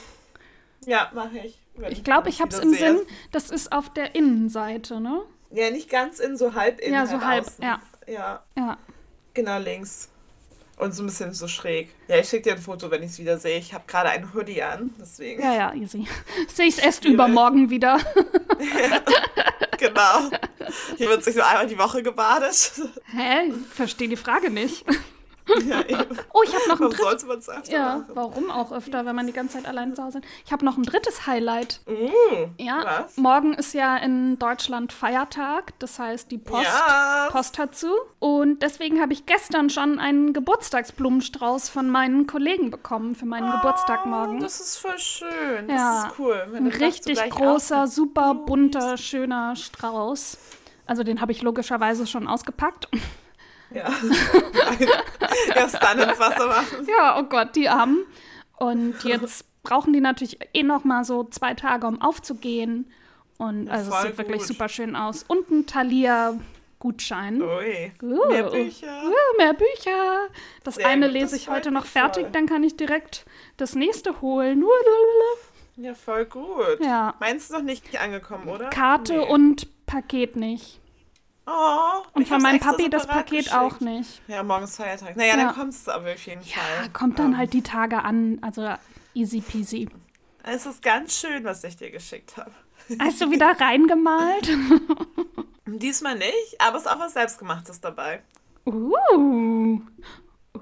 [0.85, 1.61] Ja, mache ich.
[1.89, 2.97] Ich glaube, ich habe es im sehe.
[2.97, 5.21] Sinn, das ist auf der Innenseite, ne?
[5.51, 6.93] Ja, nicht ganz in, so halb in.
[6.93, 7.63] Ja, so halb, außen.
[7.63, 7.79] ja.
[8.05, 8.77] Ja, Ja.
[9.37, 10.09] Genau links.
[10.77, 11.89] Und so ein bisschen so schräg.
[12.07, 13.57] Ja, ich schicke dir ein Foto, wenn ich es wieder sehe.
[13.57, 15.41] Ich habe gerade einen Hoodie an, deswegen.
[15.41, 16.05] Ja, ja, easy.
[16.53, 17.99] Sehe ich es erst übermorgen wieder.
[19.79, 20.31] Genau.
[20.97, 22.71] Hier wird sich nur einmal die Woche gebadet.
[23.15, 23.49] Hä?
[23.49, 24.83] Ich verstehe die Frage nicht.
[25.67, 25.83] Ja.
[26.33, 27.47] Oh, ich habe noch ein drittes.
[27.69, 28.05] Ja, machen?
[28.13, 30.25] warum auch öfter, wenn man die ganze Zeit allein zu Hause ist?
[30.45, 31.81] Ich habe noch ein drittes Highlight.
[31.87, 33.17] Uh, Ja, was?
[33.17, 37.29] morgen ist ja in Deutschland Feiertag, das heißt die Post, Ja.
[37.31, 37.89] Post hat zu.
[38.19, 44.05] Und deswegen habe ich gestern schon einen Geburtstagsblumenstrauß von meinen Kollegen bekommen für meinen Geburtstag
[44.05, 44.37] morgen.
[44.37, 45.69] Oh, das ist voll schön.
[45.69, 46.03] Ja.
[46.03, 46.47] Das ist cool.
[46.55, 50.37] Ein richtig großer, auch- super bunter, schöner Strauß.
[50.85, 52.87] Also den habe ich logischerweise schon ausgepackt.
[53.73, 53.89] Ja.
[55.55, 56.87] Erst dann ins Wasser machen.
[56.87, 58.05] Ja, oh Gott, die Armen.
[58.57, 62.91] Und jetzt brauchen die natürlich eh noch mal so zwei Tage, um aufzugehen.
[63.37, 64.47] Und also es sieht wirklich gut.
[64.47, 65.23] super schön aus.
[65.27, 67.41] Und ein Thalia-Gutschein.
[67.41, 67.91] Ui.
[68.01, 69.03] Uh, Mehr Bücher.
[69.05, 70.27] Uh, mehr Bücher.
[70.63, 72.31] Das Sehr eine gut, lese das ich heute noch fertig, voll.
[72.31, 73.25] dann kann ich direkt
[73.57, 74.63] das nächste holen.
[75.75, 76.79] Ja, voll gut.
[76.79, 77.13] Ja.
[77.19, 78.69] Meinst du noch nicht angekommen, oder?
[78.69, 79.27] Karte Nee.
[79.29, 80.79] und Paket nicht.
[81.49, 83.55] Oh, Und von meinem Papi das Paket geschickt.
[83.55, 84.21] auch nicht.
[84.27, 85.15] Ja, morgen ist Feiertag.
[85.15, 85.45] Naja, Ja.
[85.45, 86.83] dann kommst du aber auf jeden Fall.
[86.83, 88.39] Ja, kommt dann Ähm, halt die Tage an.
[88.41, 88.67] Also
[89.13, 89.87] easy peasy.
[90.43, 92.51] Es ist ganz schön, was ich dir geschickt habe.
[92.99, 94.49] Hast du wieder reingemalt?
[95.65, 98.21] Diesmal nicht, aber es ist auch was Selbstgemachtes dabei.
[98.65, 99.79] Uh.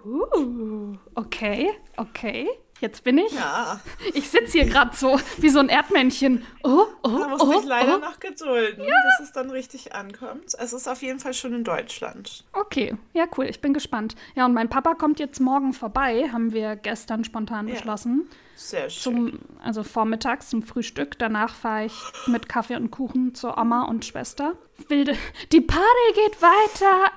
[0.06, 0.95] Uh.
[1.15, 2.48] Okay, okay.
[2.86, 3.32] Jetzt bin ich.
[3.34, 3.80] Ja,
[4.13, 6.45] Ich sitze hier gerade so wie so ein Erdmännchen.
[6.63, 8.00] Oh, oh, da musst du oh, dich leider oh.
[8.00, 10.54] noch gedulden, bis es dann richtig ankommt.
[10.58, 12.43] Es ist auf jeden Fall schon in Deutschland.
[12.54, 13.45] Okay, ja, cool.
[13.45, 14.15] Ich bin gespannt.
[14.36, 17.74] Ja, und mein Papa kommt jetzt morgen vorbei, haben wir gestern spontan Ja.
[17.74, 18.30] beschlossen.
[18.56, 19.02] Sehr schön.
[19.02, 21.19] Zum, also vormittags zum Frühstück.
[21.19, 21.93] Danach fahre ich
[22.28, 24.54] mit Kaffee und Kuchen zur Oma und Schwester.
[24.88, 25.17] Wilde,
[25.52, 27.12] die Party geht weiter.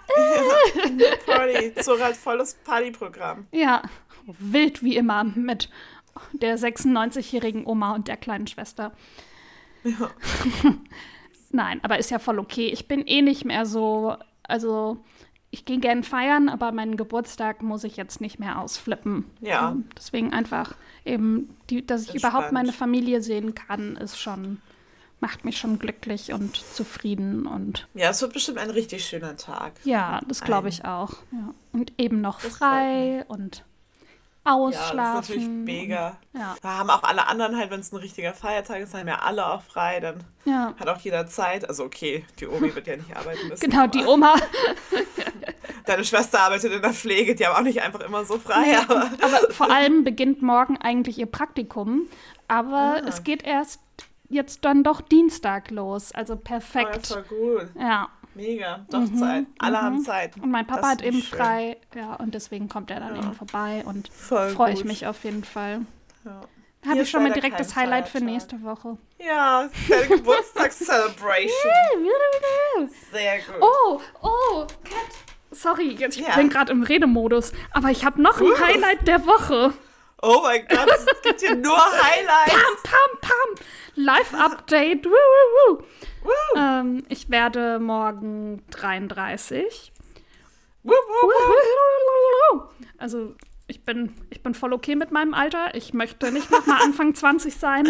[1.27, 3.47] Party, Zora hat volles Partyprogramm.
[3.53, 3.83] Ja,
[4.39, 5.69] wild wie immer mit
[6.33, 8.93] der 96-jährigen Oma und der kleinen Schwester.
[9.85, 10.11] Ja.
[11.51, 12.69] Nein, aber ist ja voll okay.
[12.69, 14.99] Ich bin eh nicht mehr so, also
[15.51, 19.25] ich gehe gern feiern, aber meinen Geburtstag muss ich jetzt nicht mehr ausflippen.
[19.41, 19.71] Ja.
[19.71, 20.75] Ähm, Deswegen einfach
[21.07, 22.35] eben, die, dass ich Entspannt.
[22.35, 24.61] überhaupt meine Familie sehen kann, ist schon,
[25.21, 29.73] macht mich schon glücklich und zufrieden und Ja, es wird bestimmt ein richtig schöner Tag.
[29.85, 31.15] ja, das glaube ich auch.
[31.33, 31.55] Ja.
[31.73, 33.65] Und eben noch frei und
[34.49, 35.15] Ja, das ist ausschlafen.
[35.21, 36.17] natürlich mega.
[36.33, 39.19] Ja, Da haben auch alle anderen halt, wenn es ein richtiger Feiertag ist, haben ja
[39.21, 40.01] alle auch frei.
[40.01, 40.75] Dann ja.
[40.79, 41.69] hat auch jeder Zeit.
[41.69, 43.69] Also okay, die Omi wird ja nicht arbeiten müssen.
[43.69, 44.35] Genau, die Oma.
[45.87, 48.79] Deine Schwester arbeitet in der Pflege, die haben auch nicht einfach immer so frei.
[48.79, 52.03] Aber Aber vor allem beginnt morgen eigentlich ihr Praktikum.
[52.47, 53.03] Aber Ah.
[53.07, 53.81] es geht erst
[54.29, 56.13] jetzt dann doch Dienstag los.
[56.13, 57.07] Also Oh, ja, perfekt.
[57.07, 57.69] voll gut.
[57.79, 58.09] Ja.
[58.39, 58.87] Mega.
[58.89, 59.47] Doch Zeit.
[59.59, 60.37] Alle haben Zeit.
[60.41, 61.39] Und mein Papa Das hat eben schön.
[61.39, 61.77] frei.
[61.95, 65.81] Ja, und deswegen kommt er dann eben vorbei und freue ich mich auf jeden Fall.
[66.25, 66.41] Ja.
[66.89, 68.33] Habe ich schon mal direkt das Highlight für Feiertag.
[68.33, 68.97] nächste Woche.
[69.19, 71.51] Ja, deine Geburtstagscelebration.
[73.13, 73.57] Sehr gut.
[73.61, 74.95] Oh, oh, Cat.
[75.51, 76.37] Sorry, jetzt, ich Ja.
[76.37, 77.53] bin gerade im Redemodus.
[77.73, 79.73] Aber ich habe noch ein Highlight der Woche.
[80.23, 82.53] Oh mein Gott, es gibt hier nur Highlights.
[82.53, 83.65] Pam, pam, pam.
[83.95, 85.05] Live-Update.
[85.07, 85.85] Woo, woo, woo.
[86.25, 86.59] Woo.
[86.59, 89.93] Ähm, ich werde morgen 33.
[90.83, 91.33] Wup, wup,
[92.53, 92.71] wup.
[92.99, 93.35] Also
[93.69, 95.75] ich bin, ich bin voll okay mit meinem Alter.
[95.75, 97.87] Ich möchte nicht noch mal Anfang 20 sein.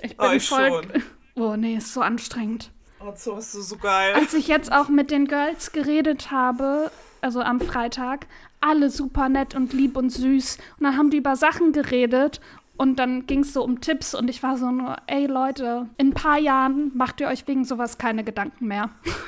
[0.00, 0.68] Ich bin Oh, ich voll.
[0.68, 1.02] schon.
[1.40, 2.72] Oh nee, ist so anstrengend.
[2.98, 4.12] Oh, so ist so geil.
[4.14, 8.26] Als ich jetzt auch mit den Girls geredet habe, also am Freitag,
[8.60, 10.58] alle super nett und lieb und süß.
[10.78, 12.40] Und dann haben die über Sachen geredet
[12.76, 16.08] und dann ging es so um Tipps und ich war so nur, ey Leute, in
[16.08, 18.90] ein paar Jahren macht ihr euch wegen sowas keine Gedanken mehr.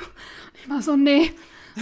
[0.63, 1.33] Ich war so, nee.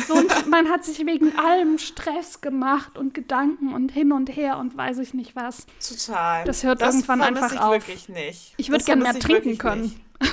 [0.07, 4.57] So, und man hat sich wegen allem Stress gemacht und Gedanken und hin und her
[4.57, 5.65] und weiß ich nicht was.
[5.85, 6.45] Total.
[6.45, 7.73] Das hört irgendwann vermisse einfach ich auf.
[7.73, 8.53] wirklich nicht.
[8.55, 9.99] Ich würd Das gern mehr trinken können.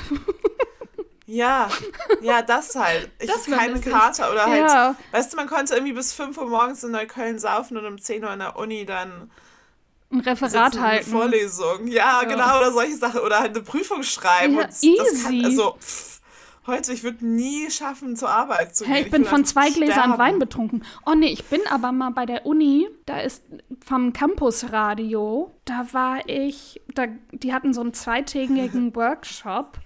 [1.26, 1.68] Ja,
[2.22, 3.10] ja, das halt.
[3.20, 3.84] Ich Das keine ich.
[3.84, 4.94] Kater oder halt, Ja.
[5.10, 8.22] weißt du, man konnte irgendwie bis 5 Uhr morgens in Neukölln saufen und um 10
[8.24, 9.30] Uhr in der Uni dann
[10.12, 11.10] Ein sitzen Referat eine halten.
[11.10, 11.88] Vorlesung.
[11.88, 12.28] Ja, Ja.
[12.28, 13.20] genau, oder solche Sachen.
[13.20, 14.54] Oder halt eine Prüfung schreiben.
[14.54, 15.44] Ja, und das kann, easy.
[15.44, 16.20] also, pff,
[16.68, 18.92] heute, ich würde nie schaffen, zur Arbeit zu gehen.
[18.94, 20.18] Hey, ich bin würd von zwei Gläsern sterben.
[20.18, 20.84] Wein betrunken.
[21.06, 23.42] Oh nee, ich bin aber mal bei der Uni, da ist
[23.84, 29.78] vom Campusradio, da war ich, da, die hatten so einen zweitägigen Workshop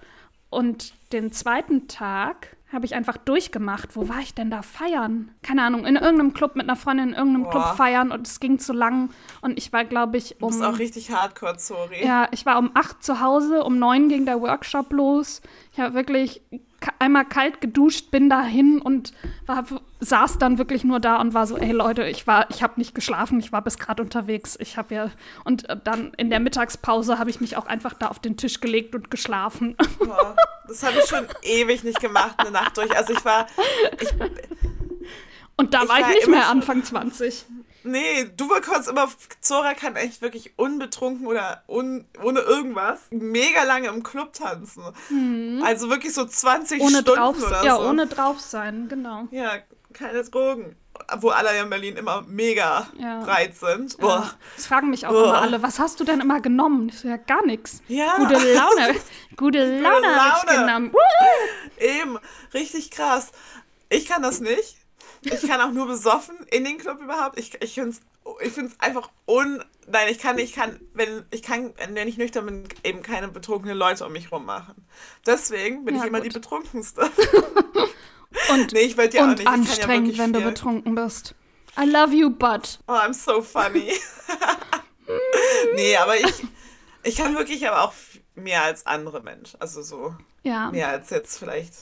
[0.51, 3.97] und den zweiten Tag habe ich einfach durchgemacht.
[3.97, 5.33] Wo war ich denn da feiern?
[5.43, 7.51] Keine Ahnung, in irgendeinem Club mit einer Freundin, in irgendeinem Boah.
[7.51, 9.11] Club feiern und es ging zu lang
[9.41, 10.67] und ich war, glaube ich, Du bist um...
[10.67, 12.05] auch richtig hardcore, sorry.
[12.05, 15.41] Ja, ich war um acht zu Hause, um neun ging der Workshop los.
[15.73, 16.43] Ich habe wirklich
[16.99, 19.13] einmal kalt geduscht, bin dahin und
[19.47, 19.65] war,
[20.01, 22.95] saß dann wirklich nur da und war so, ey Leute, ich war, ich habe nicht
[22.95, 24.57] geschlafen, ich war bis gerade unterwegs.
[24.61, 25.11] Ich habe ja
[25.45, 28.61] und äh, dann in der Mittagspause habe ich mich auch einfach da auf den Tisch
[28.61, 29.77] gelegt und geschlafen.
[29.99, 30.37] Boah,
[30.69, 32.97] das habe ich schon ewig nicht gemacht, eine Nacht durch.
[32.97, 33.47] Also ich war,
[34.01, 34.09] ich,
[35.57, 37.47] Und da Ich war ich nicht mehr Anfang 20.
[37.85, 39.09] nee, du bekommst immer,
[39.41, 44.83] Zora kann echt wirklich unbetrunken oder un, ohne irgendwas mega lange im Club tanzen.
[45.65, 46.85] Also wirklich so 20 Mhm.
[46.87, 47.83] Ohne Stunden drauf, oder ja, so.
[47.89, 49.29] ohne drauf sein, genau.
[49.31, 49.53] Ja,
[49.93, 50.77] keine Drogen.
[51.19, 53.21] Wo alle in Berlin immer mega Ja.
[53.21, 53.97] breit sind.
[53.99, 54.31] Boah.
[54.57, 55.25] Das fragen mich auch Uah.
[55.31, 56.91] immer alle, was hast du denn immer genommen?
[56.91, 57.81] Ich so, ja, gar nichts.
[57.89, 58.17] Ja.
[58.19, 58.95] Gute Laune.
[59.37, 60.67] Gute Laune habe ich Laune.
[60.67, 60.95] genommen.
[61.79, 62.19] Eben,
[62.53, 63.33] richtig krass.
[63.89, 64.77] Ich kann das nicht.
[65.23, 67.39] Ich kann auch nur besoffen in den Club überhaupt.
[67.39, 68.01] Ich, ich finde es
[68.43, 69.63] ich find's einfach un...
[69.89, 73.77] Nein, ich kann nicht, kann, wenn ich kann, wenn ich nüchtern bin, eben keine betrunkenen
[73.77, 74.87] Leute um mich rum machen.
[75.27, 76.27] Deswegen bin Ja, ich immer gut.
[76.27, 77.11] die Betrunkenste.
[78.51, 79.41] Und, Nee, ich ja auch und nicht.
[79.41, 80.49] Ich ja anstrengend, wirklich wenn du viel.
[80.49, 81.35] betrunken bist.
[81.79, 82.79] I love you, but.
[82.87, 83.93] Oh, I'm so funny.
[85.75, 86.45] nee, aber ich,
[87.03, 87.93] ich kann wirklich aber auch
[88.37, 89.61] mehr als andere Menschen.
[89.61, 90.71] Also so Ja.
[90.71, 91.73] mehr als jetzt vielleicht.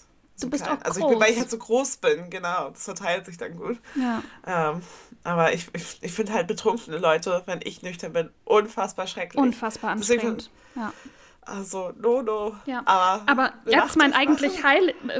[0.40, 1.40] Du bist auch Also ich bin, weil ich groß.
[1.40, 2.70] halt so groß bin, genau.
[2.70, 3.78] Das verteilt sich dann gut.
[3.96, 4.22] ja.
[4.46, 4.82] Ähm,
[5.24, 9.40] aber ich, ich, ich finde halt betrunkene Leute, wenn ich nüchtern bin, unfassbar schrecklich.
[9.42, 10.50] Unfassbar Deswegen- anstrengend.
[10.76, 10.92] Ja.
[11.42, 12.54] Also, no, no.
[12.66, 12.82] Ja.
[12.84, 15.18] Aber, Aber jetzt mein, eigentlich Heil äh,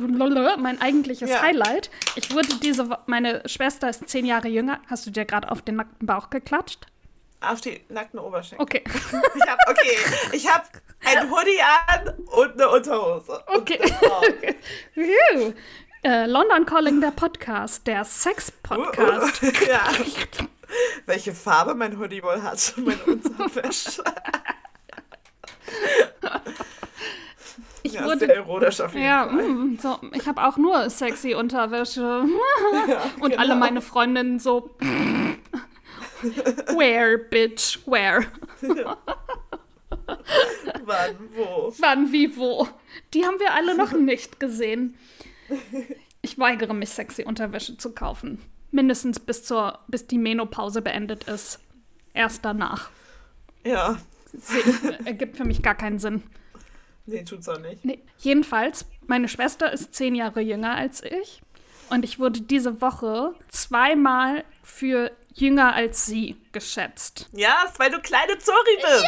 [0.59, 1.41] mein eigentliches Ja.
[1.41, 1.91] Highlight.
[2.17, 4.79] Ich wurde diese meine Schwester ist zehn Jahre jünger.
[4.89, 6.87] Hast du dir gerade auf den nackten Bauch geklatscht?
[7.41, 8.63] Auf die nackten Oberschenkel.
[8.63, 8.85] Okay.
[9.35, 9.97] Ich hab, okay,
[10.33, 10.65] ich habe
[11.05, 13.43] ein Hoodie an und eine Unterhose.
[13.47, 13.79] Okay.
[14.95, 15.55] Und
[16.03, 19.43] äh, London Calling, der Podcast, der Sex-Podcast.
[19.69, 19.83] ja.
[21.07, 24.03] Welche Farbe mein Hoodie wohl hat, meine Unterwäsche.
[27.83, 29.43] Ich ja, wurde sehr ironisch auf jeden Ja, Fall.
[29.43, 32.25] mm, so, ich habe auch nur sexy Unterwäsche.
[33.21, 33.57] Und alle genau.
[33.57, 34.75] meine Freundinnen so.
[36.75, 38.27] Where, bitch, where?
[40.89, 41.73] Wann, wo?
[41.79, 42.67] Wann, wie, wo?
[43.15, 44.97] Die haben wir alle noch nicht gesehen.
[46.23, 48.41] Ich weigere mich, sexy Unterwäsche zu kaufen.
[48.71, 51.61] Mindestens bis, zur, bis die Menopause beendet ist.
[52.15, 52.91] Erst danach.
[53.65, 53.99] Ja,
[54.37, 56.23] Se- Ergibt für mich gar keinen Sinn.
[57.07, 57.85] nee, tut's auch nicht.
[57.85, 58.03] Nee.
[58.19, 61.41] Jedenfalls, meine Schwester ist zehn Jahre jünger als ich.
[61.91, 67.29] Und ich wurde diese Woche zweimal für jünger als sie geschätzt.
[67.33, 69.05] Ja, ist, weil du kleine Zori bist.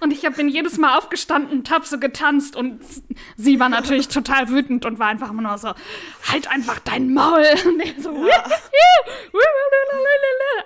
[0.00, 2.56] Und ich habe bin jedes Mal aufgestanden und hab so getanzt.
[2.56, 2.80] Und
[3.36, 5.72] sie war natürlich total wütend und war einfach immer nur so,
[6.30, 7.44] halt einfach dein Maul.
[7.66, 8.28] Und ich so, Du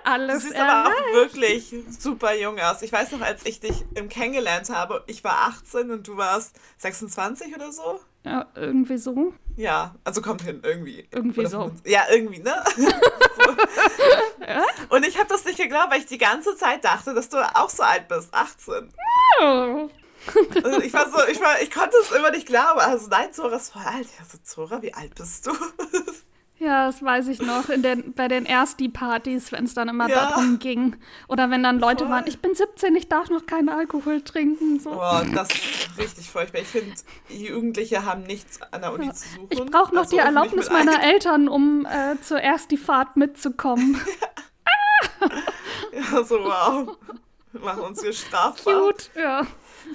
[0.03, 2.81] alles siehst aber auch wirklich super jung aus.
[2.81, 6.55] Ich weiß noch, als ich dich im kennengelernt habe, ich war 18 und du warst
[6.77, 7.99] 26 oder so.
[8.25, 9.33] Ja, irgendwie so.
[9.55, 11.07] Ja, also kommt hin, irgendwie.
[11.11, 11.59] Irgendwie Oder so.
[11.59, 11.93] 25.
[11.93, 12.63] Ja, irgendwie, ne?
[12.75, 14.95] so.
[14.95, 17.69] Und ich habe das nicht geglaubt, weil ich die ganze Zeit dachte, dass du auch
[17.69, 18.91] so alt bist, 18.
[19.41, 19.89] Oh.
[20.63, 22.79] Also ich war so, ich war, ich konnte es immer nicht glauben.
[22.79, 24.07] Also nein, Zora ist voll alt.
[24.17, 25.51] Ja, so Zora, wie alt bist du?
[26.57, 27.67] Ja, das weiß ich noch.
[27.69, 30.29] In den, bei den Ersti-Partys, wenn es dann immer Ja.
[30.29, 30.95] darum ging.
[31.27, 32.13] Oder wenn dann Leute Voll.
[32.13, 34.79] waren, ich bin 17, ich darf noch keinen Alkohol trinken.
[34.79, 34.91] So.
[34.91, 36.61] Boah, das ist richtig furchtbar.
[36.61, 36.93] Ich finde,
[37.29, 39.47] Jugendliche haben nichts an der Uni zu suchen.
[39.49, 43.99] Ich brauche noch Also die Erlaubnis meiner ein- Eltern, um äh, zuerst die Fahrt mitzukommen.
[45.93, 46.97] Ja, so wow.
[47.51, 48.73] Wir machen uns hier strafbar.
[48.91, 49.41] Cute, ja.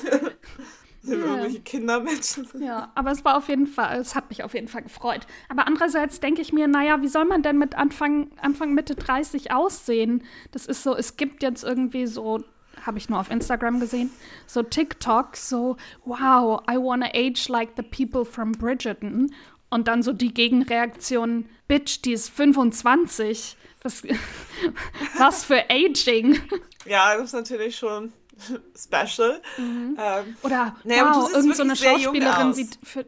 [1.03, 1.29] Nehmen Ja.
[1.29, 2.41] irgendwelche Kinder mit.
[2.61, 5.27] Ja, aber es war auf jeden Fall, es hat mich auf jeden Fall gefreut.
[5.49, 9.53] Aber andererseits denke ich mir, naja, wie soll man denn mit Anfang, Anfang Mitte 30
[9.53, 10.23] aussehen?
[10.53, 12.45] Das ist so, es gibt jetzt irgendwie so,
[12.85, 14.11] habe ich nur auf Instagram gesehen,
[14.47, 19.35] so TikTok, so, wow, I wanna age like the people from Bridgerton.
[19.71, 23.57] Und dann so die Gegenreaktion, Bitch, die ist 25.
[23.83, 24.03] Was,
[25.19, 26.41] was für Aging.
[26.85, 28.13] Ja, das ist natürlich schon
[28.77, 29.41] special.
[29.59, 29.97] Mhm.
[29.99, 32.57] Ähm, Oder du wow, irgend so eine Schauspielerin aus.
[32.57, 33.05] sieht für.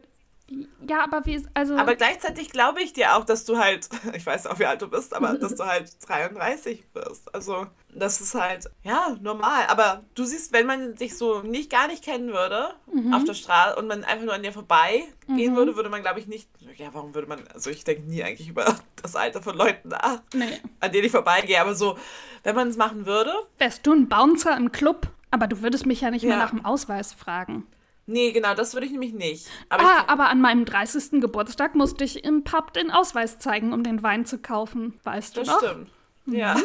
[0.87, 1.75] Ja, aber wie, also.
[1.77, 4.87] aber gleichzeitig glaube ich dir auch, dass du halt, ich weiß auch, wie alt du
[4.87, 7.33] bist, aber dass du halt 33 wirst.
[7.33, 9.65] Also, das ist halt, ja, normal.
[9.67, 13.13] Aber du siehst, wenn man dich so nicht gar nicht kennen würde Mhm.
[13.13, 16.19] auf der Straße und man einfach nur an dir vorbei gehen würde, würde man, glaube
[16.19, 19.57] ich, nicht, ja, warum würde man, also ich denke nie eigentlich über das Alter von
[19.57, 20.61] Leuten nach, nee.
[20.79, 21.97] an denen ich vorbeigehe, aber so,
[22.43, 25.07] wenn man es machen würde, Wärst du ein Bouncer im Club?
[25.33, 26.43] Aber du würdest mich ja nicht mehr Ja.
[26.43, 27.65] nach dem Ausweis fragen.
[28.05, 29.47] nee, genau, das würde ich nämlich nicht.
[29.69, 31.21] Aber ah, aber an meinem 30.
[31.21, 34.99] Geburtstag musste ich im Pub den Ausweis zeigen, um den Wein zu kaufen.
[35.03, 35.89] Weißt du Das stimmt.
[36.27, 36.55] Ja.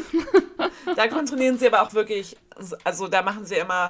[0.97, 2.37] da kontrollieren sie aber auch wirklich,
[2.85, 3.89] also da machen sie immer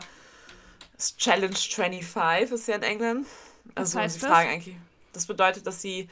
[0.95, 3.27] das Challenge 25, ist ja in England.
[3.75, 4.31] Also heißt sie das?
[4.31, 4.77] fragen eigentlich,
[5.13, 6.09] das bedeutet, dass sie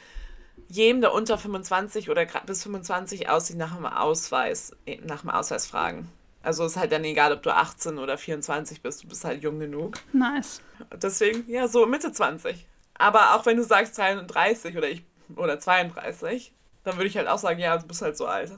[0.68, 5.66] jedem, der unter 25 oder bis 25 aussieht, nach dem Ausweis, eh, nach dem Ausweis
[5.66, 6.08] fragen.
[6.46, 9.58] Also ist halt dann egal, ob du 18 oder 24 bist, du bist halt jung
[9.58, 9.96] genug.
[10.12, 10.62] Nice.
[11.02, 12.64] Deswegen, ja, so Mitte 20.
[12.94, 15.02] Aber auch wenn du sagst 33 oder ich
[15.34, 16.52] oder 32,
[16.84, 18.52] dann würde ich halt auch sagen, ja, du bist halt so alt.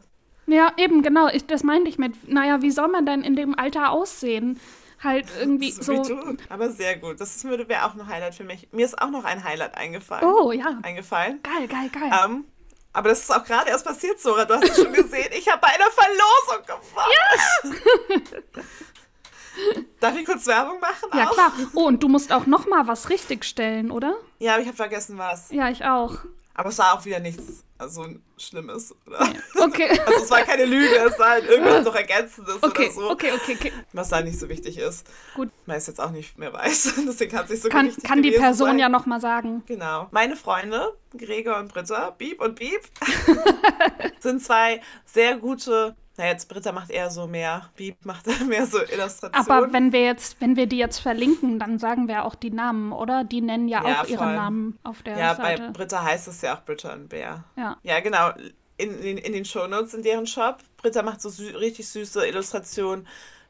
[0.47, 1.29] Ja, eben, genau.
[1.29, 4.61] Ich, das meinte ich mit, naja, wie soll man denn in dem Alter aussehen?
[5.03, 5.93] Halt irgendwie So, so.
[5.93, 6.37] wie du.
[6.51, 7.19] Aber sehr gut.
[7.21, 8.69] Das wäre auch ein Highlight für mich.
[8.71, 10.27] Mir ist auch noch ein Highlight eingefallen.
[10.29, 10.79] Oh, ja.
[10.83, 11.41] Eingefallen.
[11.43, 12.11] Geil, geil, geil.
[12.25, 12.45] Ähm,
[12.99, 14.45] aber das ist auch gerade erst passiert, Sora.
[14.45, 15.31] Du hast es schon gesehen.
[15.31, 18.25] Ich habe bei einer Verlosung gewonnen.
[20.01, 21.09] Darf ich kurz Werbung machen?
[21.15, 21.33] ja, auch?
[21.33, 21.53] klar.
[21.75, 24.17] Oh, und du musst auch noch mal was richtigstellen, oder?
[24.41, 25.51] Ja, aber ich habe vergessen was.
[25.53, 26.17] Ja, ich auch.
[26.55, 28.95] Aber es war auch wieder nichts also Schlimmes.
[29.07, 29.21] Oder?
[29.59, 29.99] Okay.
[30.07, 33.11] Also es war keine Lüge, es war halt irgendwas noch Ergänzendes Okay, oder so.
[33.11, 33.73] okay, okay, okay.
[33.93, 35.07] Was da nicht so wichtig ist.
[35.35, 35.51] Gut.
[35.67, 36.95] Weil es jetzt auch nicht mehr weiß.
[37.07, 38.79] Deswegen kann es nicht so Kann, wichtig kann die Person sein.
[38.79, 39.63] ja noch mal sagen.
[39.67, 40.09] Genau.
[40.11, 42.81] Meine Freunde, Gregor und Britta, Beep und Beep,
[44.21, 45.97] sind zwei sehr gute.
[46.19, 49.35] Na, jetzt Britta macht eher so mehr, Beep macht mehr so Illustrationen.
[49.35, 52.93] Aber wenn wir jetzt, wenn wir die jetzt verlinken, dann sagen wir auch die Namen,
[52.93, 53.23] oder?
[53.23, 54.35] Die nennen ja, Ja, auch ihre voll.
[54.35, 55.71] Namen auf der ja, bei Seite.
[55.71, 57.45] Britta heißt es ja auch Britta und Bär.
[57.57, 57.79] Ja.
[57.85, 58.33] Ja, genau.
[58.79, 60.59] In, in, in den Shownotes in deren Shop.
[60.77, 63.07] Britta macht so sü richtig süße Illustrationen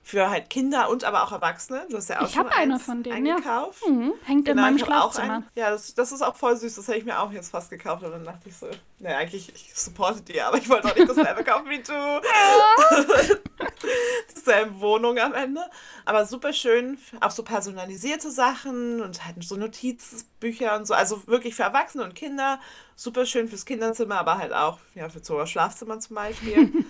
[0.09, 1.85] für halt Kinder und aber auch Erwachsene.
[1.91, 3.35] Du hast ja auch Ich schon hab eine von denen, ja.
[3.35, 3.87] eingekauft.
[3.87, 4.15] Mhm.
[4.25, 5.35] Hängt in Genau, meinem hab auch Schlafzimmer.
[5.35, 5.47] einen.
[5.55, 6.77] Ja, das, das ist auch voll süß.
[6.77, 8.03] Das hätte ich mir auch jetzt fast gekauft.
[8.03, 8.69] Und dann dachte ich so,
[9.01, 11.93] naja, eigentlich, ich supporte die, aber ich wollte auch nicht dasselbe kaufen wie du.
[14.35, 15.61] Dieselben Wohnung am Ende.
[16.07, 20.95] Aber super schön, auch so personalisierte Sachen und halt so Notizbücher und so.
[20.95, 22.61] Also wirklich für Erwachsene und Kinder.
[22.97, 26.73] Super schön fürs Kinderzimmer, aber halt auch ja, für so Schlafzimmer zum Beispiel.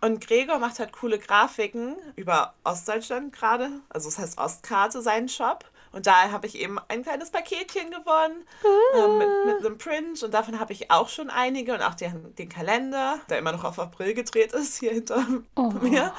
[0.00, 3.68] Und Gregor macht halt coole Grafiken über Ostdeutschland gerade.
[3.90, 5.64] Also es heißt Ostkarte, sein Shop.
[5.92, 8.46] Und da habe ich eben ein kleines Paketchen gewonnen
[8.94, 10.22] äh, mit, mit einem Print.
[10.22, 13.64] Und davon habe ich auch schon einige und auch den, den Kalender, der immer noch
[13.64, 15.70] auf April gedreht ist, hier hinter oh.
[15.82, 16.14] mir.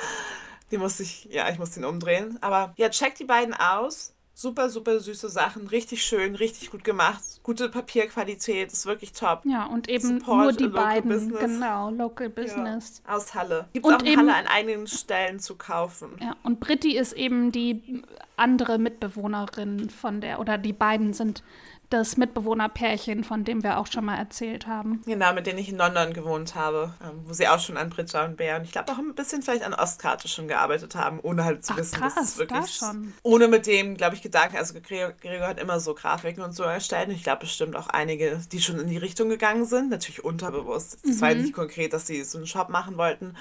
[0.71, 2.37] Den musste ich, ja, ich muss den umdrehen.
[2.41, 4.13] Aber ja, check die beiden aus.
[4.41, 5.67] Super, super süße Sachen.
[5.67, 7.21] Richtig schön, richtig gut gemacht.
[7.43, 9.41] Gute Papierqualität, ist wirklich top.
[9.45, 11.11] Ja, und eben Support nur die beiden.
[11.11, 11.39] Business.
[11.39, 13.03] Genau, Local Business.
[13.05, 13.67] Ja, aus Halle.
[13.71, 16.13] Gibt es auch in eben, Halle an einigen Stellen zu kaufen.
[16.19, 18.01] Ja, und Britti ist eben die
[18.35, 21.43] andere Mitbewohnerin von der, oder die beiden sind
[21.91, 25.01] das Mitbewohnerpärchen, von dem wir auch schon mal erzählt haben.
[25.05, 28.23] Genau, mit denen ich in London gewohnt habe, ähm, wo sie auch schon an Britta
[28.25, 31.43] und Bär und ich glaube auch ein bisschen vielleicht an Ostkarte schon gearbeitet haben, ohne
[31.43, 32.79] halt zu Ach, wissen, krass, dass es wirklich.
[32.79, 33.13] Da schon.
[33.23, 36.63] Ohne mit dem, glaube ich, Gedanken, also Gregor, Gregor hat immer so Grafiken und so
[36.63, 40.23] erstellt und ich glaube bestimmt auch einige, die schon in die Richtung gegangen sind, natürlich
[40.23, 40.99] unterbewusst.
[41.03, 41.21] Das mhm.
[41.21, 43.35] war nicht konkret, dass sie so einen Shop machen wollten.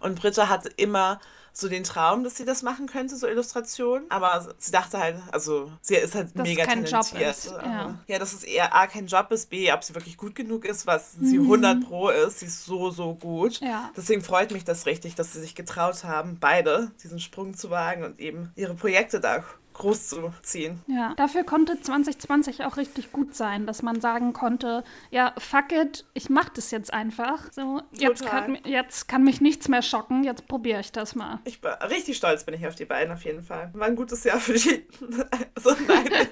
[0.00, 1.18] Und Britta hatte immer
[1.58, 4.02] so den Traum, dass sie das machen könnte, so Illustration.
[4.10, 7.12] Aber sie dachte halt, also sie ist halt dass mega kein talentiert.
[7.12, 7.50] Job ist.
[7.50, 7.98] Ja.
[8.06, 10.86] ja, dass es eher A, kein Job ist, B, ob sie wirklich gut genug ist,
[10.86, 11.26] was mhm.
[11.26, 12.40] sie 100 Pro ist.
[12.40, 13.60] Sie ist so, so gut.
[13.60, 13.90] Ja.
[13.96, 18.04] Deswegen freut mich das richtig, dass sie sich getraut haben, beide diesen Sprung zu wagen
[18.04, 19.42] und eben ihre Projekte da
[19.76, 20.80] groß zu ziehen.
[20.86, 26.04] Ja, dafür konnte 2020 auch richtig gut sein, dass man sagen konnte, ja, fuck it,
[26.14, 27.52] ich mach das jetzt einfach.
[27.52, 31.40] So, jetzt kann, jetzt kann mich nichts mehr schocken, jetzt probiere ich das mal.
[31.44, 33.70] Ich bin richtig stolz bin ich auf die beiden auf jeden Fall.
[33.74, 34.86] War ein gutes Jahr für die.
[35.60, 36.28] so, nein,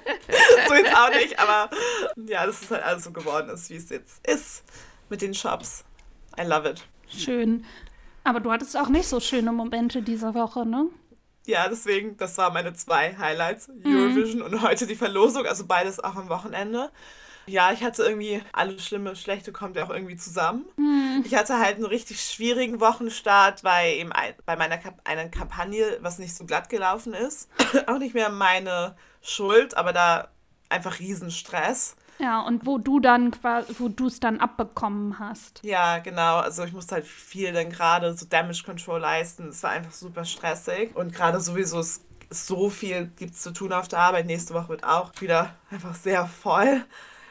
[0.68, 1.70] so jetzt auch nicht, aber
[2.26, 4.64] ja, das ist halt alles so geworden ist, wie es jetzt ist
[5.08, 5.84] mit den Shops.
[6.38, 6.84] I love it.
[7.08, 7.64] Schön.
[8.24, 10.86] Aber du hattest auch nicht so schöne Momente diese Woche, ne?
[11.46, 13.68] Ja, deswegen, das waren meine zwei Highlights.
[13.68, 13.96] Mhm.
[13.96, 14.44] Eurovision mhm.
[14.46, 16.90] und heute die Verlosung, also beides auch am Wochenende.
[17.46, 20.64] Ja, ich hatte irgendwie, alles Schlimme, Schlechte kommt ja auch irgendwie zusammen.
[20.76, 21.22] Mhm.
[21.26, 24.10] Ich hatte halt einen richtig schwierigen Wochenstart, weil eben
[24.46, 27.50] bei meiner Kap einer Kampagne, was nicht so glatt gelaufen ist,
[27.86, 30.28] auch nicht mehr meine Schuld, aber da
[30.70, 31.96] einfach Riesenstress.
[32.18, 33.32] Ja, und wo du dann
[33.78, 35.60] wo du es dann abbekommen hast.
[35.64, 36.38] Ja, genau.
[36.38, 39.48] Also ich musste halt viel dann gerade so Damage Control leisten.
[39.48, 40.94] Es war einfach super stressig.
[40.94, 44.26] Und gerade sowieso es so viel gibt es zu tun auf der Arbeit.
[44.26, 46.84] Nächste Woche wird auch wieder einfach sehr voll.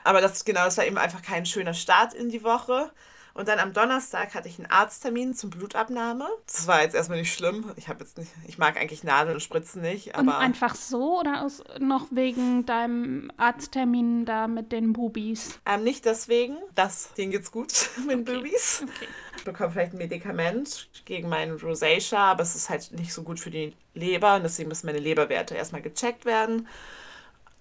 [0.04, 2.92] Aber das genau, das war eben einfach kein schöner Start in die Woche.
[3.36, 6.28] Und dann am Donnerstag hatte ich einen Arzttermin zum Blutabnahme.
[6.46, 7.72] Das war jetzt erstmal nicht schlimm.
[7.78, 10.14] Ich habe jetzt nicht, ich mag eigentlich Nadeln und Spritzen nicht.
[10.14, 15.60] Aber und einfach so oder aus, noch wegen deinem Arzttermin da mit den Bubis?
[15.66, 16.58] Ähm, nicht deswegen.
[16.76, 18.36] Das, denen geht's gut mit okay.
[18.36, 18.84] Bubis.
[18.84, 19.08] Okay.
[19.38, 23.40] Ich bekomme vielleicht ein Medikament gegen meinen Rosacea, aber es ist halt nicht so gut
[23.40, 26.68] für die Leber und deswegen müssen meine Leberwerte erstmal gecheckt werden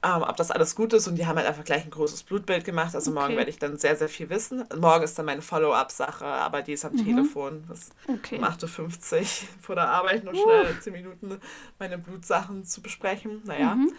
[0.05, 1.07] ähm, ob das alles gut ist.
[1.07, 2.95] Und die haben halt einfach gleich ein großes Blutbild gemacht.
[2.95, 3.21] Also okay.
[3.21, 4.65] morgen werde ich dann sehr, sehr viel wissen.
[4.77, 7.05] Morgen ist dann meine Follow-up-Sache, aber die ist am mhm.
[7.05, 7.65] Telefon.
[7.69, 8.39] Das okay.
[8.39, 9.27] um 8.50 Uhr
[9.61, 10.81] vor der Arbeit noch schnell uh.
[10.81, 11.41] 10 Minuten
[11.79, 13.43] meine Blutsachen zu besprechen.
[13.45, 13.75] Naja.
[13.75, 13.93] Mhm.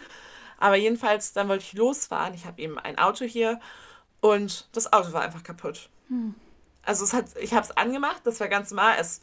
[0.58, 2.34] Aber jedenfalls, dann wollte ich losfahren.
[2.34, 3.60] Ich habe eben ein Auto hier
[4.20, 5.88] und das Auto war einfach kaputt.
[6.08, 6.34] Mhm.
[6.82, 8.96] Also es hat, ich habe es angemacht, das war ganz normal.
[9.00, 9.22] Es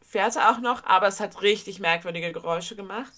[0.00, 3.12] fährte auch noch, aber es hat richtig merkwürdige Geräusche gemacht.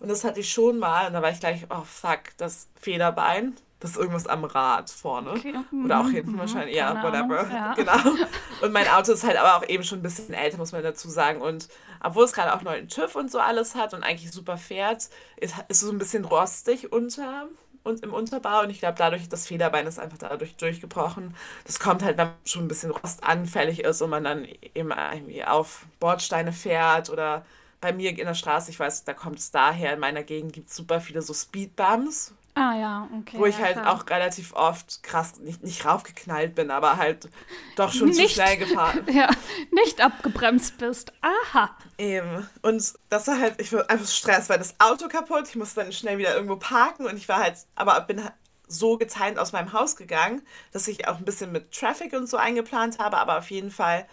[0.00, 1.06] Und das hatte ich schon mal.
[1.06, 3.54] Und da war ich gleich, oh fuck, das Federbein.
[3.78, 5.30] Das ist irgendwas am Rad vorne.
[5.30, 5.54] Okay.
[5.84, 6.10] Oder auch mhm.
[6.10, 6.38] hinten mhm.
[6.38, 6.76] wahrscheinlich.
[6.76, 7.48] Ja, whatever.
[7.50, 7.74] Ja.
[7.76, 8.24] Genau.
[8.60, 11.08] Und mein Auto ist halt aber auch eben schon ein bisschen älter, muss man dazu
[11.08, 11.40] sagen.
[11.40, 11.68] Und
[12.02, 15.54] obwohl es gerade auch neuen TÜV und so alles hat und eigentlich super fährt, ist,
[15.68, 17.48] es so ein bisschen rostig unter
[17.82, 18.62] und im Unterbau.
[18.62, 21.34] Und ich glaube, dadurch, das Federbein ist einfach dadurch durchgebrochen.
[21.64, 25.44] Das kommt halt, wenn man schon ein bisschen rostanfällig ist und man dann eben irgendwie
[25.44, 27.44] auf Bordsteine fährt oder
[27.80, 30.68] bei mir in der Straße, ich weiß, da kommt es daher, in meiner Gegend gibt
[30.68, 32.34] es super viele so Speedbumps.
[32.54, 33.38] Ah ja, okay.
[33.38, 33.94] Wo ich ja, halt klar.
[33.94, 37.28] auch relativ oft krass, nicht, nicht raufgeknallt bin, aber halt
[37.76, 39.06] doch schon nicht, zu schnell gefahren.
[39.12, 39.30] Ja,
[39.70, 41.12] nicht abgebremst bist.
[41.22, 41.70] Aha.
[41.96, 42.48] Eben.
[42.62, 45.92] Und das war halt, ich war einfach Stress, weil das Auto kaputt, ich musste dann
[45.92, 48.20] schnell wieder irgendwo parken und ich war halt, aber bin
[48.66, 52.36] so getimt aus meinem Haus gegangen, dass ich auch ein bisschen mit Traffic und so
[52.36, 54.06] eingeplant habe, aber auf jeden Fall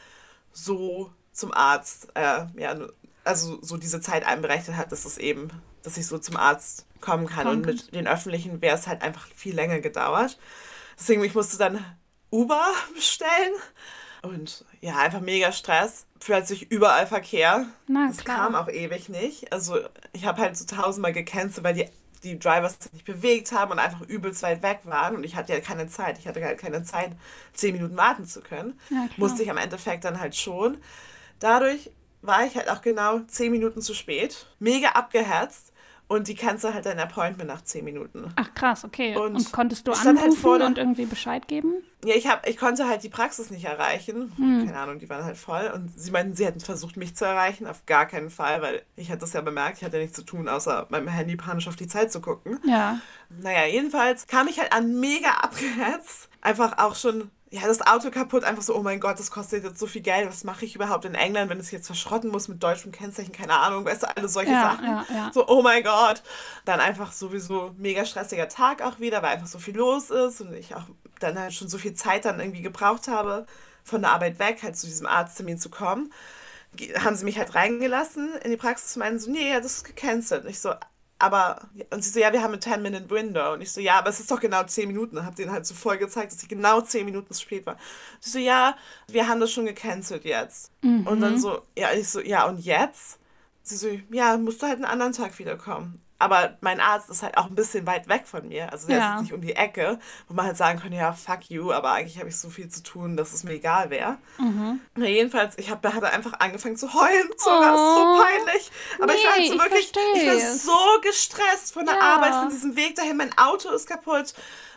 [0.52, 2.76] so zum Arzt, äh, ja,
[3.28, 5.50] also so diese Zeit einberechnet hat, dass es eben,
[5.84, 7.46] dass ich so zum Arzt kommen kann.
[7.46, 7.58] Kommt.
[7.58, 10.38] Und mit den öffentlichen wäre es halt einfach viel länger gedauert.
[10.98, 11.84] Deswegen, ich musste dann
[12.32, 13.54] Uber bestellen.
[14.24, 16.06] Und ja, einfach mega Stress.
[16.20, 17.68] Plötzlich überall Verkehr.
[17.88, 18.38] Na, das klar.
[18.38, 19.54] kam auch ewig nicht.
[19.54, 19.80] Also
[20.14, 21.86] ich habe halt so tausendmal gecancelt, weil die,
[22.24, 25.16] die Drivers sich nicht bewegt haben und einfach übelst weit weg waren.
[25.16, 26.18] Und ich hatte ja keine Zeit.
[26.18, 27.12] Ich hatte halt keine Zeit,
[27.54, 28.80] zehn Minuten warten zu können.
[28.90, 30.78] Ja, Musste ich am Endeffekt dann halt schon.
[31.40, 31.92] Dadurch
[32.22, 34.48] war ich halt auch genau zehn Minuten zu spät.
[34.60, 35.74] Mega abgeherzt.
[36.10, 38.32] Und die cancel halt dein Appointment nach zehn Minuten.
[38.38, 39.18] Ach krass, okay.
[39.18, 41.74] Und Und, konntest du halt anrufen vor der- und irgendwie Bescheid geben?
[42.06, 44.32] Ja, ich, hab, ich konnte halt die Praxis nicht erreichen.
[44.38, 44.68] Hm.
[44.68, 45.70] Keine Ahnung, die waren halt voll.
[45.76, 47.68] Und sie meinten, sie hätten versucht, mich zu erreichen.
[47.68, 49.80] Auf gar keinen Fall, weil ich hatte das ja bemerkt.
[49.80, 52.58] Ich hatte nichts zu tun, außer meinem Handy panisch auf die Zeit zu gucken.
[52.66, 53.02] Ja.
[53.42, 56.30] Naja, jedenfalls kam ich halt an mega abgehetzt.
[56.40, 58.44] Einfach auch schon, ja, das Auto kaputt.
[58.44, 60.28] Einfach so, oh mein Gott, das kostet jetzt so viel Geld.
[60.28, 63.32] Was mache ich überhaupt in England, wenn es jetzt verschrotten muss mit deutschem Kennzeichen?
[63.32, 64.86] Keine Ahnung, weißt du, alle solche Ja, Sachen.
[64.86, 65.32] ja, ja.
[65.34, 66.24] So, oh mein Gott.
[66.66, 70.54] Dann einfach sowieso mega stressiger Tag auch wieder, weil einfach so viel los ist und
[70.54, 70.84] ich auch
[71.20, 73.46] dann halt schon so viel Zeit dann irgendwie gebraucht habe,
[73.84, 76.12] von der Arbeit weg, halt zu diesem Arzttermin zu kommen.
[77.00, 79.84] Haben sie mich halt reingelassen in die Praxis und meinen so, nee, ja, das ist
[79.84, 80.44] gecancelt.
[80.44, 80.74] Und ich so,
[81.20, 83.54] aber, und sie so, ja, wir haben eine 10-Minute-Window.
[83.54, 85.26] Und ich so, ja, aber es ist doch genau 10 Minuten.
[85.26, 87.78] Hab denen halt so voll gezeigt, dass ich genau 10 Minuten zu spät war.
[88.20, 88.76] Sie so, ja,
[89.08, 90.72] wir haben das schon gecancelt jetzt.
[91.06, 93.20] Und dann so, ja, ich so, ja, und jetzt?
[93.64, 96.02] Sie so, ja, musst du halt einen anderen Tag wiederkommen.
[96.20, 98.72] Aber mein Arzt ist halt auch ein bisschen weit weg von mir.
[98.72, 99.16] Also der Ja.
[99.16, 102.18] ist nicht um die Ecke, wo man halt sagen könnte, ja, fuck you, aber eigentlich
[102.18, 104.18] habe ich so viel zu tun, dass es mir egal wäre.
[104.96, 107.30] Na, jedenfalls, ich habe hatte einfach angefangen zu heulen.
[107.38, 108.22] So, das ist so Oh.
[108.24, 108.72] peinlich.
[109.02, 111.96] Aber ich war halt Nee, so ich wirklich, ich, versteh war so gestresst von der
[111.96, 112.02] Ja.
[112.16, 113.18] Arbeit, von diesem Weg dahin.
[113.18, 114.34] Mein Auto ist kaputt.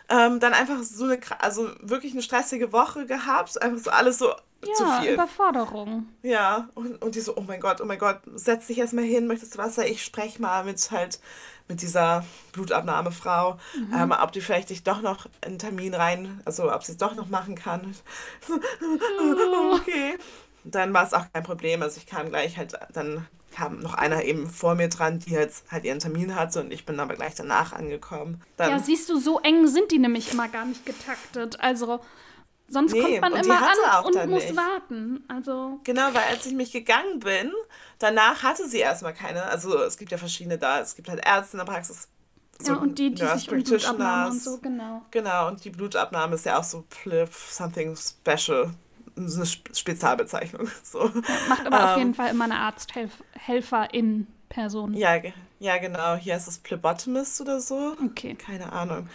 [0.09, 3.61] Ähm, dann einfach so eine, also wirklich eine stressige Woche gehabt.
[3.61, 4.33] Einfach so alles so
[4.73, 5.13] zu Ja, viel.
[5.13, 6.07] Überforderung.
[6.23, 9.27] Ja, und, und die so, oh mein Gott, oh mein Gott, setz dich erstmal hin,
[9.27, 9.87] möchtest du Wasser?
[9.87, 11.19] Ich spreche mal mit halt
[11.67, 13.93] mit dieser Blutabnahmefrau, Mhm.
[13.95, 17.15] ähm, ob die vielleicht dich doch noch einen Termin rein, also ob sie es doch
[17.15, 17.95] noch machen kann.
[19.73, 20.17] okay.
[20.63, 21.81] Dann war es auch kein Problem.
[21.81, 25.69] Also ich kam gleich halt, dann kam noch einer eben vor mir dran, die jetzt
[25.71, 28.41] halt ihren Termin hatte und ich bin aber gleich danach angekommen.
[28.57, 31.59] Dann, Ja, siehst du, so eng sind die nämlich immer gar nicht getaktet.
[31.59, 31.99] Also,
[32.71, 34.55] sonst Nee, kommt man immer an und muss nicht.
[34.55, 35.23] warten.
[35.27, 37.51] Also, Genau, weil als ich mich gegangen bin,
[37.99, 39.43] danach hatte sie erstmal keine.
[39.43, 40.79] Also es gibt ja verschiedene da.
[40.79, 42.07] Es gibt halt Ärzte in der Praxis.
[42.65, 45.01] ja, und die, die Nurse sich um Blutabnahmen und so, genau.
[45.11, 48.71] Genau, und die Blutabnahme ist ja auch so Pliff, something special.
[49.17, 50.69] Eine Spe- Spezialbezeichnung.
[50.83, 51.09] So.
[51.49, 54.93] Macht aber auf Ähm, jeden Fall immer eine Arzthelferin-Person.
[54.93, 56.15] Ja, ge- ja, genau.
[56.15, 57.95] Hier ist es Phlebotomist oder so.
[58.05, 58.35] Okay.
[58.35, 59.07] Keine Ahnung.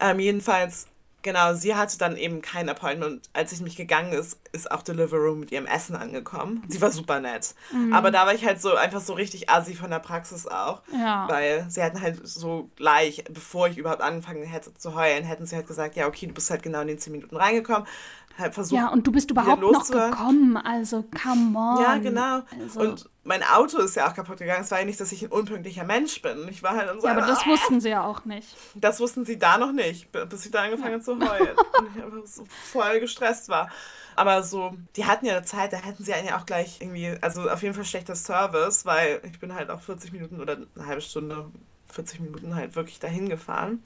[0.00, 0.86] Ähm, jedenfalls,
[1.24, 3.28] genau, sie hatte dann eben kein Appointment.
[3.32, 6.62] Als ich mich gegangen ist, ist auch Deliveroo mit ihrem Essen angekommen.
[6.68, 7.56] Sie war super nett.
[7.92, 10.82] Aber da war ich halt so einfach so richtig assi von der Praxis auch.
[10.92, 11.26] Ja.
[11.28, 15.56] Weil sie hatten halt so gleich, bevor ich überhaupt angefangen hätte zu heulen, hätten sie
[15.56, 17.88] halt gesagt, ja, okay, du bist halt genau in den 10 Minuten reingekommen.
[18.36, 20.56] Halt versucht, Ja, und du bist überhaupt noch gekommen.
[20.56, 21.80] Also, come on.
[21.80, 22.42] ja, genau.
[22.60, 24.62] Also, Und mein Auto ist ja auch kaputt gegangen.
[24.62, 26.48] Es war ja nicht, dass ich ein unpünktlicher Mensch bin.
[26.48, 27.46] Ich war halt dann so, ja, aber das ah.
[27.46, 28.56] wussten sie ja auch nicht.
[28.74, 31.56] Das wussten sie da noch nicht, bis ich da angefangen habe zu heulen.
[31.78, 33.70] und ich einfach so voll gestresst war.
[34.16, 37.48] Aber so, die hatten ja Zeit, da hätten sie einen ja auch gleich irgendwie, also
[37.48, 41.00] auf jeden Fall schlechter Service, weil ich bin halt auch 40 Minuten oder eine halbe
[41.00, 41.50] Stunde,
[41.94, 43.80] 40 Minuten halt wirklich dahin gefahren.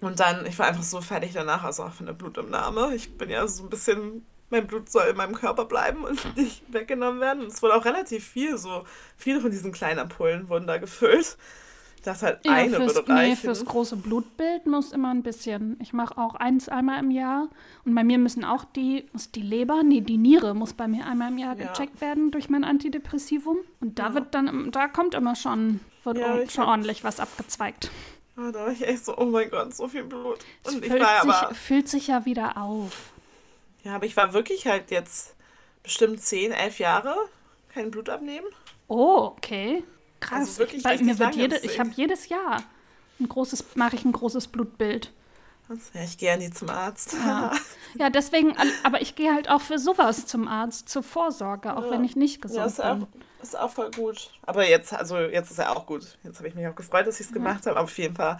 [0.00, 2.94] Und dann, ich war einfach so fertig danach, also auch von der Blutabnahme.
[2.94, 6.62] Ich bin ja so ein bisschen, mein Blut soll in meinem Körper bleiben und nicht
[6.72, 7.40] weggenommen werden.
[7.42, 8.84] Und es wurde auch relativ viel, so
[9.16, 11.36] viele von diesen kleinen Ampullen wurden da gefüllt.
[12.04, 13.36] Dachte halt, Ja, eine fürs, würde nee, reichen.
[13.38, 15.78] fürs große Blutbild muss immer ein bisschen.
[15.80, 17.48] Ich mache auch eins einmal im Jahr.
[17.86, 21.06] Und bei mir müssen auch die, muss die Leber, nee, die Niere muss bei mir
[21.06, 21.68] einmal im Jahr Ja.
[21.68, 23.56] gecheckt werden durch mein Antidepressivum.
[23.80, 27.90] Und da wird dann, da kommt immer schon, wird Ja, ich schon ordentlich was abgezweigt.
[28.36, 30.38] Ah, da war ich echt so, oh mein Gott, so viel Blut.
[30.64, 33.12] Es Und ich füllt, war sich, aber, füllt sich ja wieder auf.
[33.84, 35.34] ja, aber ich war wirklich halt jetzt
[35.82, 37.14] bestimmt 10, 11 Jahre
[37.72, 38.46] kein Blut abnehmen.
[38.88, 39.84] Oh, okay.
[40.20, 40.40] Krass.
[40.40, 42.62] Also wirklich ich, bei mir wird jede, ich habe jedes Jahr
[43.20, 45.12] ein großes, mache ich ein großes Blutbild.
[45.94, 47.14] Ja, ich gehe ja nie zum Arzt.
[47.14, 47.52] Ja.
[47.96, 51.90] Ja, deswegen, aber ich gehe halt auch für sowas zum Arzt, zur Vorsorge, auch Ja.
[51.92, 53.06] wenn ich nicht Ja, gesund ist auch, bin.
[53.40, 54.30] ist auch voll gut.
[54.42, 56.18] Aber jetzt, also jetzt ist er auch gut.
[56.24, 57.76] Jetzt habe ich mich auch gefreut, dass ich es gemacht habe.
[57.76, 58.38] Aber auf jeden Fall,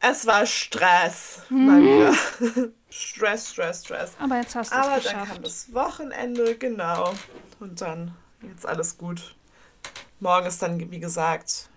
[0.00, 1.40] es war Stress.
[1.48, 2.14] Mhm.
[2.90, 4.12] Stress, Stress, Stress.
[4.18, 5.32] Aber jetzt hast du Aber es dann geschafft.
[5.32, 7.14] kam das Wochenende, genau.
[7.58, 9.34] Und dann jetzt alles gut.
[10.20, 11.70] Morgen ist dann, wie gesagt,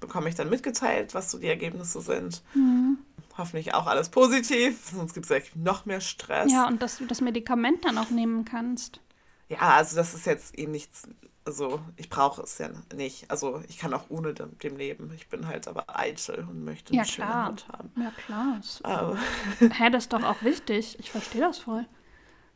[0.00, 2.42] bekomme ich dann mitgeteilt, was so die Ergebnisse sind.
[2.54, 2.96] Mhm.
[3.36, 6.52] Hoffentlich auch alles positiv, sonst gibt es ja noch mehr Stress.
[6.52, 9.00] Ja, und dass du das Medikament dann auch nehmen kannst.
[9.48, 11.02] Ja, also das ist jetzt eben nichts,
[11.44, 13.30] also ich brauche es ja nicht.
[13.30, 15.12] Also ich kann auch ohne dem, dem leben.
[15.14, 17.44] Ich bin halt aber eitel und möchte eine Ja, schöne klar.
[17.44, 17.92] Haut haben.
[17.96, 18.60] Ja, klar.
[18.82, 19.18] Aber,
[19.72, 20.98] Hä, das ist doch auch wichtig.
[20.98, 21.86] Ich verstehe das voll.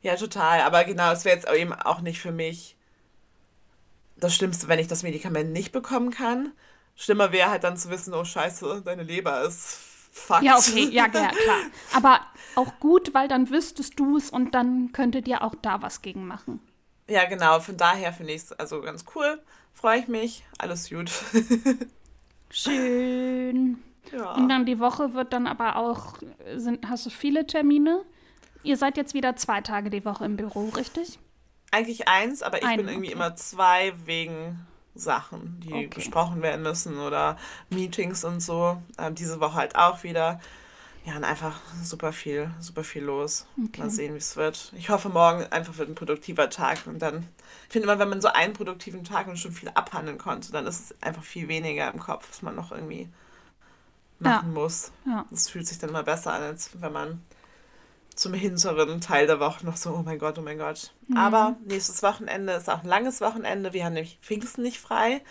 [0.03, 0.61] ja, total.
[0.62, 2.76] Aber genau, es wäre jetzt eben auch nicht für mich
[4.16, 6.53] das Schlimmste, wenn ich das Medikament nicht bekommen kann.
[6.97, 9.79] Schlimmer wäre halt dann zu wissen, oh scheiße, deine Leber ist
[10.11, 10.43] fucked.
[10.43, 11.31] Ja, okay, ja, ja, klar.
[11.95, 12.21] Aber
[12.55, 16.27] auch gut, weil dann wüsstest du es und dann könntet ihr auch da was gegen
[16.27, 16.61] machen.
[17.09, 17.61] Ja, genau.
[17.61, 19.41] Von daher finde ich es also ganz cool.
[19.73, 20.45] Freue ich mich.
[20.59, 21.11] Alles gut.
[22.51, 23.79] Schön.
[24.13, 24.35] Ja.
[24.35, 26.19] Und dann die Woche wird dann aber auch,
[26.57, 28.05] sind, hast du viele Termine?
[28.63, 31.19] Ihr seid jetzt wieder zwei Tage die Woche im Büro, richtig?
[31.71, 33.15] Eigentlich eins, aber ich Ein, bin irgendwie okay.
[33.15, 34.67] immer zwei wegen
[35.01, 35.90] Sachen, die okay.
[35.94, 37.36] besprochen werden müssen oder
[37.70, 38.82] Meetings und so.
[38.99, 40.40] Ähm, diese Woche halt auch wieder.
[41.05, 43.46] Ja, und einfach super viel, super viel los.
[43.57, 43.80] Okay.
[43.80, 44.72] Mal sehen, wie es wird.
[44.76, 46.86] Ich hoffe, morgen einfach wird ein produktiver Tag.
[46.86, 47.26] Und dann,
[47.66, 50.66] ich finde immer, wenn man so einen produktiven Tag und schon viel abhandeln konnte, dann
[50.66, 53.09] ist es einfach viel weniger im Kopf, was man noch irgendwie
[54.18, 54.61] machen ja.
[54.61, 54.92] muss.
[55.07, 55.24] Ja.
[55.30, 57.22] Das fühlt sich dann immer besser an, als wenn man
[58.19, 60.93] zum hinteren Teil der Woche noch so, oh mein Gott, oh mein Gott.
[61.07, 61.16] Mhm.
[61.16, 63.73] Aber nächstes Wochenende ist auch ein langes Wochenende.
[63.73, 65.23] Wir haben nämlich Pfingsten nicht frei.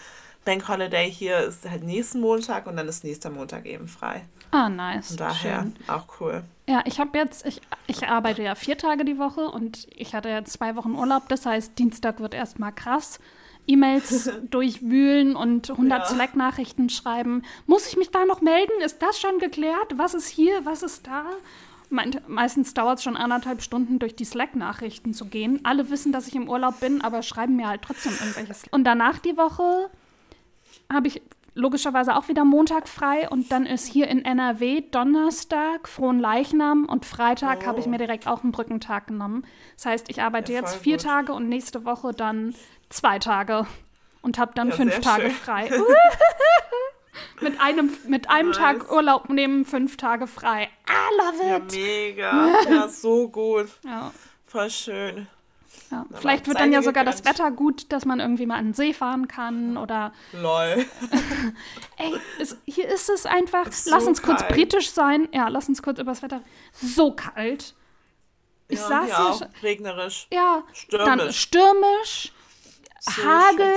[0.46, 4.24] Bank Holiday hier ist halt nächsten Montag und dann ist nächster Montag eben frei.
[4.52, 5.10] Ah, nice.
[5.10, 5.76] Von daher Schön.
[5.88, 6.44] auch cool.
[6.70, 10.30] Ja, ich habe jetzt, ich, ich arbeite ja vier Tage die Woche und ich hatte
[10.30, 11.28] ja zwei Wochen Urlaub.
[11.28, 13.20] Das heißt, Dienstag wird erstmal krass.
[13.68, 16.06] E-Mails durchwühlen und 100 ja.
[16.06, 17.44] Slack-Nachrichten schreiben.
[17.66, 18.72] Muss ich mich da noch melden?
[18.86, 19.98] Ist das schon geklärt?
[19.98, 20.66] Was ist hier?
[20.66, 21.26] Was ist da?
[21.90, 25.62] Meistens dauert es schon anderthalb Stunden, durch die Slack-Nachrichten zu gehen.
[25.64, 28.64] Alle wissen, dass ich im Urlaub bin, aber schreiben mir halt trotzdem irgendwelches.
[28.72, 29.90] Und danach die Woche
[30.92, 31.22] habe ich
[31.58, 37.06] logischerweise auch wieder Montag frei und dann ist hier in NRW Donnerstag Frohen Leichnam und
[37.06, 37.66] Freitag oh.
[37.66, 39.44] habe ich mir direkt auch einen Brückentag genommen.
[39.76, 41.06] Das heißt, ich arbeite ja, jetzt vier gut.
[41.06, 42.54] Tage und nächste Woche dann
[42.90, 43.66] zwei Tage
[44.22, 45.32] und habe dann ja, fünf Tage schön.
[45.32, 45.70] frei.
[47.42, 48.58] mit einem, mit einem nice.
[48.58, 50.70] Tag Urlaub nehmen, fünf Tage frei.
[50.90, 51.74] I love it.
[51.74, 52.52] Ja, mega.
[52.70, 53.68] Ja, so gut.
[53.84, 54.12] Ja.
[54.46, 55.28] Voll schön.
[55.92, 56.06] Ja.
[56.16, 58.94] Vielleicht wird dann ja sogar das Wetter gut, dass man irgendwie mal an den See
[58.94, 60.12] fahren kann oder.
[60.34, 60.86] Lol.
[61.98, 63.68] Ey, es, hier ist es einfach.
[63.68, 64.40] Ist lass so uns kalt.
[64.40, 65.30] kurz britisch sein.
[65.34, 66.42] Ja, lass uns kurz über das Wetter.
[66.74, 67.74] So kalt.
[68.68, 69.20] Ich ja, saß hier.
[69.20, 69.64] Auch.
[69.64, 70.28] Regnerisch.
[70.32, 70.64] Ja.
[70.74, 71.06] Stürmisch.
[71.06, 72.34] Dann stürmisch.
[73.16, 73.74] So Hagel,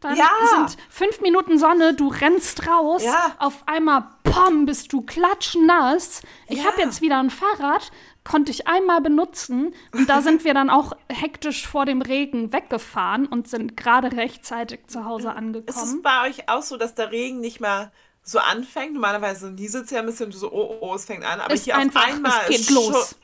[0.00, 0.28] dann ja.
[0.50, 3.34] sind fünf Minuten Sonne, du rennst raus, ja.
[3.38, 6.22] auf einmal, pom, bist du klatschnass.
[6.48, 6.64] Ich ja.
[6.64, 7.90] habe jetzt wieder ein Fahrrad,
[8.24, 13.26] konnte ich einmal benutzen und da sind wir dann auch hektisch vor dem Regen weggefahren
[13.26, 15.68] und sind gerade rechtzeitig zu Hause angekommen.
[15.68, 17.92] Ist es bei euch auch so, dass der Regen nicht mehr
[18.22, 18.92] so anfängt?
[18.92, 21.76] Normalerweise nieselt es ja ein bisschen so, oh, oh, es fängt an, aber ist hier
[21.76, 23.16] einfach, auf einmal es geht los.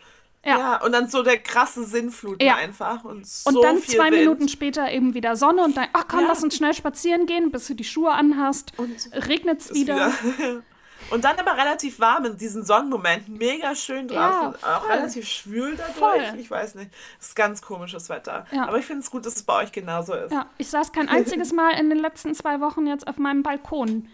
[0.47, 0.59] Ja.
[0.59, 0.85] ja.
[0.85, 2.57] und dann so der krasse Sinnflut ja.
[2.57, 3.05] einfach.
[3.05, 4.19] Und, so und dann zwei Wind.
[4.19, 6.29] Minuten später eben wieder Sonne und dann, ach komm, ja.
[6.29, 8.73] lass uns schnell spazieren gehen, bis du die Schuhe anhast.
[8.77, 10.13] Und regnet es wieder.
[10.23, 10.63] wieder.
[11.11, 13.37] und dann aber relativ warm in diesen Sonnenmomenten.
[13.37, 14.63] Mega schön draußen.
[14.63, 15.97] Auch relativ schwül dadurch.
[15.97, 16.39] Voll.
[16.39, 16.91] Ich weiß nicht.
[17.21, 18.47] Es ist ganz komisches Wetter.
[18.57, 20.33] Aber ich finde es gut, dass es bei euch genauso ist.
[20.33, 24.09] Ja, ich saß kein einziges Mal in den letzten zwei Wochen jetzt auf meinem Balkon.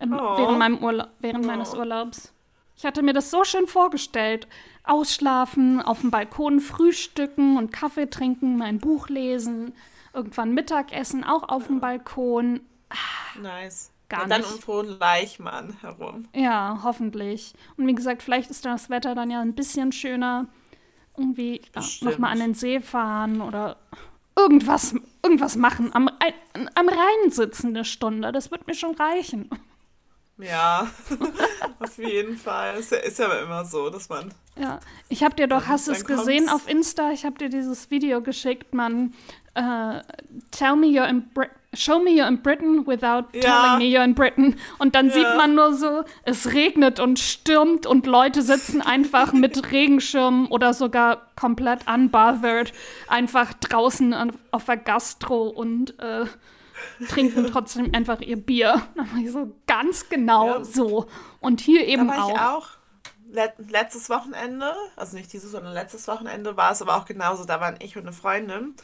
[0.00, 0.38] Ähm, oh.
[0.38, 1.48] Während, meinem Urla während oh.
[1.48, 2.32] meines Urlaubs.
[2.76, 4.46] Ich hatte mir das so schön vorgestellt.
[4.88, 9.72] Ausschlafen, auf dem Balkon frühstücken und Kaffee trinken, mein Buch lesen,
[10.12, 12.60] irgendwann Mittagessen auch auf dem Balkon.
[13.40, 13.92] Nice.
[14.08, 14.52] Gar und dann nicht.
[14.52, 16.28] um frohen Leichmann herum.
[16.34, 17.52] Ja, hoffentlich.
[17.76, 20.46] Und wie gesagt, vielleicht ist das Wetter dann ja ein bisschen schöner.
[21.16, 23.76] Irgendwie ja, nochmal an den See fahren oder
[24.36, 25.90] irgendwas, irgendwas machen.
[25.94, 28.32] Am, am Rhein sitzen eine Stunde.
[28.32, 29.50] Das wird mir schon reichen.
[30.38, 30.88] Ja,
[31.80, 32.76] auf jeden Fall.
[32.78, 34.32] Es ist ja immer so, dass man.
[34.56, 37.10] Ja, ich habe dir doch, hast du es gesehen auf Insta?
[37.10, 39.14] Ich habe dir dieses Video geschickt, man.
[39.56, 40.00] Uh,
[40.52, 43.40] tell me you're in Br Show me you're in Britain without ja.
[43.40, 44.56] telling me you're in Britain.
[44.78, 45.12] Und dann ja.
[45.12, 50.72] sieht man nur so, es regnet und stürmt und Leute sitzen einfach mit Regenschirmen oder
[50.72, 52.72] sogar komplett unbothered
[53.06, 56.24] einfach draußen auf der Gastro und äh,
[57.08, 58.82] trinken trotzdem einfach ihr Bier.
[59.28, 60.64] so ganz genau ja.
[60.64, 61.06] so.
[61.40, 62.30] Und hier eben war auch.
[62.30, 62.68] Ich auch
[63.68, 67.44] letztes Wochenende, also nicht dieses, sondern letztes Wochenende war es aber auch genauso.
[67.44, 68.74] Da waren ich und eine Freundin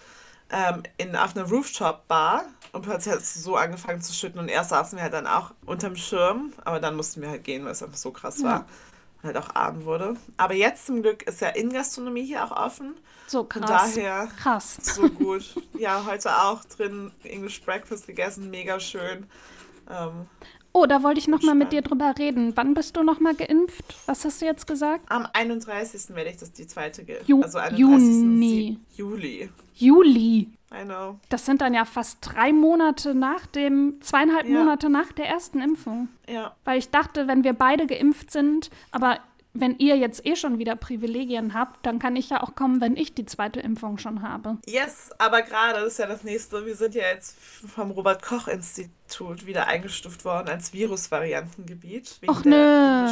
[0.51, 4.71] ähm, in, auf einer Rooftop-Bar und plötzlich hat es so angefangen zu schütten und erst
[4.71, 7.83] saßen wir halt dann auch unterm Schirm, aber dann mussten wir halt gehen, weil es
[7.83, 8.45] einfach so krass ja.
[8.45, 8.67] war
[9.25, 10.17] halt auch Abend wurde.
[10.37, 12.95] Aber jetzt zum Glück ist ja Innengastronomie hier auch offen.
[13.27, 13.63] So krass.
[13.63, 14.79] Und daher krass.
[14.83, 15.55] so gut.
[15.79, 19.27] Ja, heute auch drin English Breakfast gegessen, mega schön.
[19.91, 20.27] Ähm,
[20.75, 22.53] oh, da wollte ich noch mal mit dir drüber reden.
[22.57, 23.95] Wann bist du noch mal geimpft?
[24.07, 25.05] Was hast du jetzt gesagt?
[25.09, 26.15] Am 31.
[26.15, 27.29] werde ich das die zweite geimpft.
[27.29, 27.79] Ju also 31.
[27.79, 28.79] Juni.
[28.97, 29.49] Juli.
[29.75, 30.49] Juli.
[30.73, 31.21] I know.
[31.29, 34.59] Das sind dann ja fast drei Monate nach dem, zweieinhalb ja.
[34.59, 36.09] Monate nach der ersten Impfung.
[36.29, 36.57] Ja.
[36.65, 39.21] Weil ich dachte, wenn wir beide geimpft sind, aber
[39.55, 42.97] wenn ihr jetzt eh schon wieder Privilegien habt, dann kann ich ja auch kommen, wenn
[42.97, 44.59] ich die zweite Impfung schon habe.
[44.67, 46.67] Yes, aber gerade ist ja das nächste.
[46.67, 52.19] Wir sind ja jetzt vom Robert-Koch-Institut wieder eingestuft worden als Virusvariantengebiet.
[52.21, 53.09] Wegen Och, der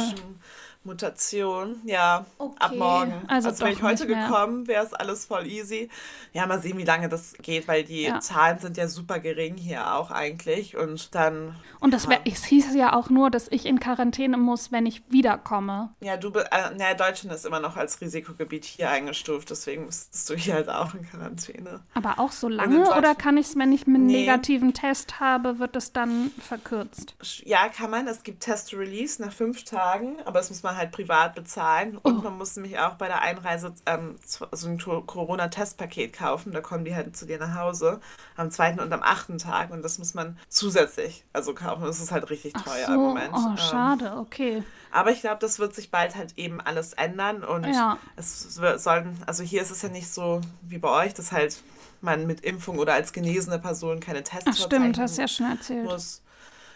[0.85, 2.55] Mutation, ja, okay.
[2.59, 3.13] ab morgen.
[3.27, 5.89] Also, also wäre ich heute gekommen, wäre es alles voll easy.
[6.33, 8.19] Ja, mal sehen, wie lange das geht, weil die ja.
[8.19, 10.75] Zahlen sind ja super gering hier auch eigentlich.
[10.75, 11.55] Und dann.
[11.79, 15.03] Und das wär, es hieß ja auch nur, dass ich in Quarantäne muss, wenn ich
[15.09, 15.93] wiederkomme.
[16.01, 20.35] Ja, du, äh, naja, Deutschland ist immer noch als Risikogebiet hier eingestuft, deswegen müsstest du
[20.35, 21.81] hier halt auch in Quarantäne.
[21.93, 24.21] Aber auch so lange oder kann ich es, wenn ich einen nee.
[24.21, 27.15] negativen Test habe, wird es dann verkürzt?
[27.45, 28.07] Ja, kann man.
[28.07, 31.97] Es gibt Test-Release nach fünf Tagen, aber das muss man halt privat bezahlen.
[31.97, 32.21] Und oh.
[32.21, 36.51] man muss nämlich auch bei der Einreise ähm, so ein Corona-Testpaket kaufen.
[36.51, 37.99] Da kommen die halt zu dir nach Hause
[38.35, 39.71] am zweiten und am achten Tag.
[39.71, 41.83] Und das muss man zusätzlich also kaufen.
[41.83, 42.93] Das ist halt richtig teuer so.
[42.93, 43.33] im Moment.
[43.33, 44.63] Oh, ähm, schade, okay.
[44.91, 47.43] Aber ich glaube, das wird sich bald halt eben alles ändern.
[47.43, 47.97] Und ja.
[48.15, 51.61] es sollen, also hier ist es ja nicht so wie bei euch, dass halt
[52.01, 55.85] man mit Impfung oder als genesene Person keine Tests Ach, stimmt, hast ja schon erzählt.
[55.85, 56.22] Muss.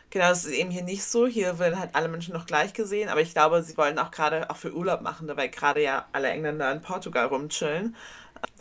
[0.10, 1.28] Genau, das ist eben hier nicht so.
[1.28, 4.50] Hier werden halt alle Menschen noch gleich gesehen, aber ich glaube, sie wollen auch gerade
[4.50, 7.96] auch für Urlaub machen, weil gerade ja alle Engländer in Portugal rumchillen,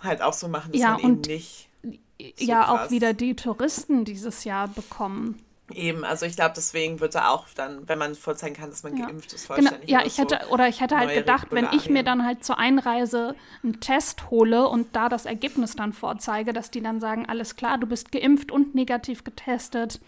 [0.02, 1.68] halt auch so machen, dass ja, man eben nicht.
[1.82, 2.86] So ja, krass.
[2.86, 5.40] auch wieder die Touristen dieses Jahr bekommen.
[5.72, 8.96] Eben, also ich glaube, deswegen wird er auch dann, wenn man vorzeigen kann, dass man
[8.96, 9.06] ja.
[9.06, 9.88] geimpft ist, genau, vollständig.
[9.88, 10.00] Genau.
[10.00, 12.58] Ja, ich hätte, so oder ich hätte halt gedacht, wenn ich mir dann halt zur
[12.58, 13.34] Einreise
[13.64, 17.78] einen Test hole und da das Ergebnis dann vorzeige, dass die dann sagen, alles klar,
[17.78, 20.00] du bist geimpft und negativ getestet,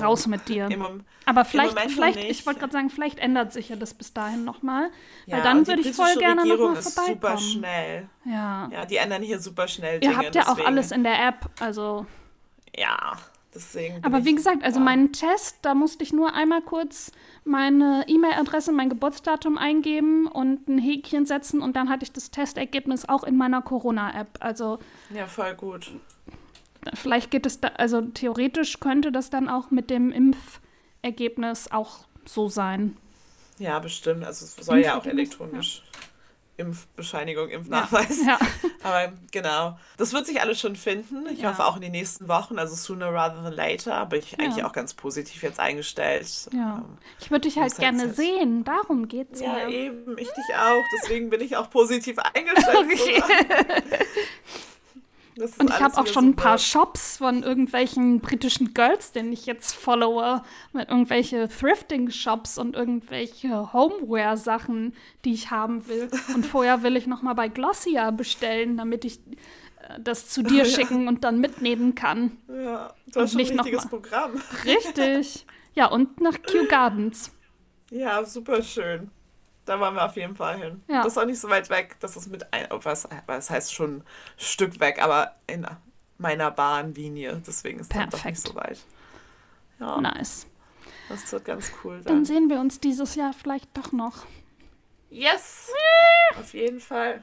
[0.00, 0.68] raus mit dir.
[0.70, 4.44] Im, Aber vielleicht, vielleicht ich wollte gerade sagen, vielleicht ändert sich ja das bis dahin
[4.44, 4.90] nochmal.
[5.26, 7.14] Ja, weil dann würde ich voll gerne nochmal vorbeikommen.
[7.14, 8.08] super schnell.
[8.24, 8.68] Ja.
[8.72, 10.12] Ja, die ändern hier super schnell Dinge.
[10.12, 10.60] Ihr habt ja deswegen.
[10.60, 12.06] auch alles in der App, also.
[12.76, 13.16] Ja,
[13.54, 14.04] deswegen.
[14.04, 14.84] Aber wie gesagt, also ja.
[14.84, 17.12] meinen Test, da musste ich nur einmal kurz
[17.44, 23.08] meine E-Mail-Adresse, mein Geburtsdatum eingeben und ein Häkchen setzen und dann hatte ich das Testergebnis
[23.08, 24.38] auch in meiner Corona-App.
[24.40, 24.78] Also.
[25.10, 25.92] Ja, voll gut
[26.94, 32.48] vielleicht geht es da, also theoretisch könnte das dann auch mit dem Impfergebnis auch so
[32.48, 32.96] sein.
[33.58, 34.24] Ja, bestimmt.
[34.24, 35.82] Also es soll ja auch elektronisch.
[35.84, 36.00] Ja.
[36.58, 38.20] Impfbescheinigung, Impfnachweis.
[38.24, 38.38] Ja, ja.
[38.82, 39.78] Aber genau.
[39.98, 41.26] Das wird sich alles schon finden.
[41.30, 41.50] Ich ja.
[41.50, 44.72] hoffe auch in den nächsten Wochen, also sooner rather than later, bin ich eigentlich auch
[44.72, 46.48] ganz positiv jetzt eingestellt.
[46.52, 46.78] Ja.
[46.78, 48.16] Ähm, ich würde dich halt gerne jetzt...
[48.16, 49.58] sehen, darum geht's ja.
[49.58, 50.82] Ja, eben, ich dich auch.
[51.02, 52.78] Deswegen bin ich auch positiv eingestellt.
[52.78, 53.22] Okay.
[55.38, 59.74] Und ich habe auch schon ein paar Shops von irgendwelchen britischen Girls, den ich jetzt
[59.74, 66.08] followe, mit irgendwelche Thrifting-Shops und irgendwelche Homeware-Sachen, die ich haben will.
[66.34, 70.64] Und vorher will ich noch mal bei Glossier bestellen, damit ich äh, das zu dir
[70.64, 72.38] schicken und dann mitnehmen kann.
[72.48, 74.40] Ja, du hast schon ein richtiges Programm.
[74.64, 75.46] Richtig.
[75.78, 77.30] Ja, und nach Kew Gardens.
[77.90, 79.10] Ja, super schön.
[79.66, 80.82] Da wollen wir auf jeden Fall hin.
[80.88, 81.02] Ja.
[81.02, 81.96] Das ist auch nicht so weit weg.
[82.00, 84.04] Das ist mit ein, was, was heißt schon ein
[84.38, 85.66] Stück weg, aber in
[86.18, 87.42] meiner Bahnlinie.
[87.46, 88.78] Deswegen ist es doch nicht so weit.
[89.78, 90.00] Ja.
[90.00, 90.46] Nice.
[91.08, 92.00] Das wird ganz cool.
[92.02, 92.14] Dann.
[92.14, 94.24] dann sehen wir uns dieses Jahr vielleicht doch noch.
[95.10, 95.70] Yes!
[96.38, 97.22] auf jeden Fall.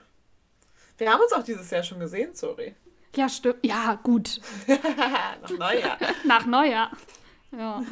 [0.97, 2.75] Wir haben uns auch dieses Jahr schon gesehen, sorry.
[3.15, 3.59] Ja, stimmt.
[3.63, 4.41] Ja, gut.
[4.67, 5.97] Nach Neujahr.
[6.25, 6.91] Nach Neujahr.
[7.51, 7.83] Ja.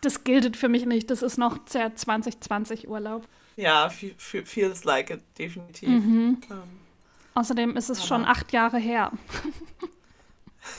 [0.00, 1.10] Das gilt für mich nicht.
[1.10, 3.26] Das ist noch 2020 Urlaub.
[3.58, 5.88] Ja, feels like it, definitiv.
[5.88, 6.40] Mhm.
[6.48, 6.62] Ähm,
[7.34, 9.10] Außerdem ist es schon acht Jahre her.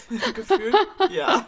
[0.33, 0.75] Gefühlt,
[1.09, 1.45] ja.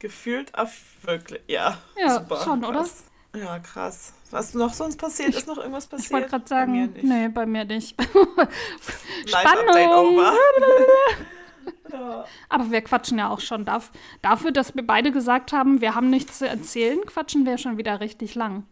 [0.00, 1.78] Gefühlt auf wirklich, ja.
[1.96, 3.04] Ja, super, schon, krass.
[3.32, 3.44] oder?
[3.44, 4.12] Ja, krass.
[4.32, 5.28] Was noch sonst passiert?
[5.28, 6.06] Ich, ist noch irgendwas passiert?
[6.06, 7.94] Ich wollte gerade sagen, bei nee, bei mir nicht.
[9.26, 10.20] Spannung.
[12.48, 13.64] Aber wir quatschen ja auch schon.
[14.20, 18.00] dafür, dass wir beide gesagt haben, wir haben nichts zu erzählen, quatschen wir schon wieder
[18.00, 18.66] richtig lang.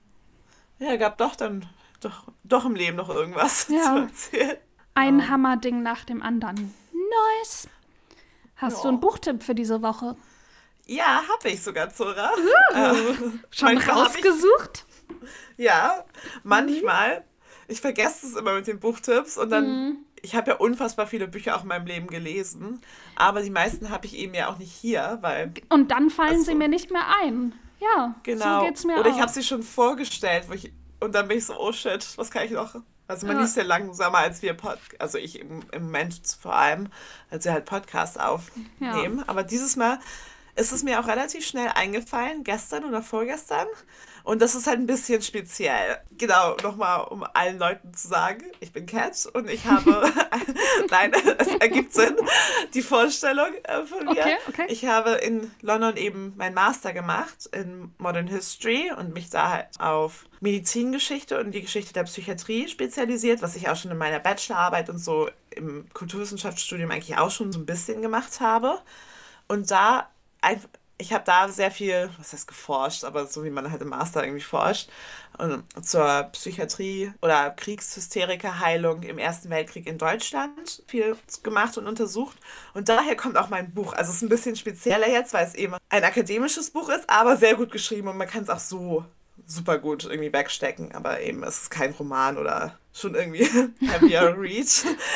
[0.79, 1.67] Ja, gab doch dann
[2.01, 3.83] doch, doch im Leben noch irgendwas ja.
[3.83, 4.59] zu erzählen.
[4.95, 5.29] Ein ja.
[5.29, 6.75] Hammerding nach dem anderen.
[6.93, 7.69] Nice.
[8.57, 8.83] Hast ja.
[8.83, 10.17] du einen Buchtipp für diese Woche?
[10.87, 12.31] Ja, habe ich sogar, Zora.
[12.35, 12.95] Uh, äh,
[13.51, 14.85] schon rausgesucht?
[15.57, 16.05] Ich, ja,
[16.43, 17.21] manchmal.
[17.21, 17.25] Mhm.
[17.69, 19.67] Ich vergesse es immer mit den Buchtipps und dann.
[19.67, 19.97] Mhm.
[20.21, 22.81] Ich habe ja unfassbar viele Bücher auch in meinem Leben gelesen,
[23.15, 25.53] aber die meisten habe ich eben ja auch nicht hier, weil.
[25.69, 27.53] Und dann fallen also, sie mir nicht mehr ein.
[27.85, 28.61] Ja, genau.
[28.61, 29.15] so geht's mir Oder auch.
[29.15, 32.45] ich habe sie schon vorgestellt, ich, und dann bin ich so, oh shit, was kann
[32.45, 32.77] ich noch?
[33.07, 33.43] Also man ja.
[33.43, 36.89] liest ja langsamer als wir, Pod also ich im, im Moment vor allem,
[37.31, 39.19] als wir halt Podcasts aufnehmen.
[39.19, 39.25] Ja.
[39.27, 39.99] Aber dieses Mal
[40.57, 43.67] ist es mir auch relativ schnell eingefallen, gestern oder vorgestern.
[44.25, 45.99] Und das ist halt ein bisschen speziell.
[46.13, 49.91] Genau, nochmal, um allen Leuten zu sagen, ich bin Cat und ich habe,
[50.91, 52.17] nein, es ergibt Sinn,
[52.73, 54.13] die Vorstellung äh, von mir.
[54.13, 54.67] Okay, okay.
[54.69, 59.67] Ich habe in London eben mein Master gemacht in Modern History und mich da halt
[59.79, 64.89] auf Medizingeschichte und die Geschichte der Psychiatrie spezialisiert, was ich auch schon in meiner Bachelorarbeit
[64.89, 68.81] und so im Kulturwissenschaftsstudium eigentlich auch schon so ein bisschen gemacht habe.
[69.49, 70.09] Und da
[70.99, 74.23] ich habe da sehr viel, was heißt geforscht, aber so wie man halt im Master
[74.23, 74.89] irgendwie forscht,
[75.39, 82.37] und zur Psychiatrie oder Kriegshysterikerheilung im Ersten Weltkrieg in Deutschland viel gemacht und untersucht.
[82.73, 83.95] Und daher kommt auch mein Buch.
[83.95, 87.37] Also es ist ein bisschen spezieller jetzt, weil es eben ein akademisches Buch ist, aber
[87.37, 89.05] sehr gut geschrieben und man kann es auch so
[89.47, 93.45] super gut irgendwie wegstecken, aber eben es ist kein Roman oder schon irgendwie
[93.81, 94.67] heavier read.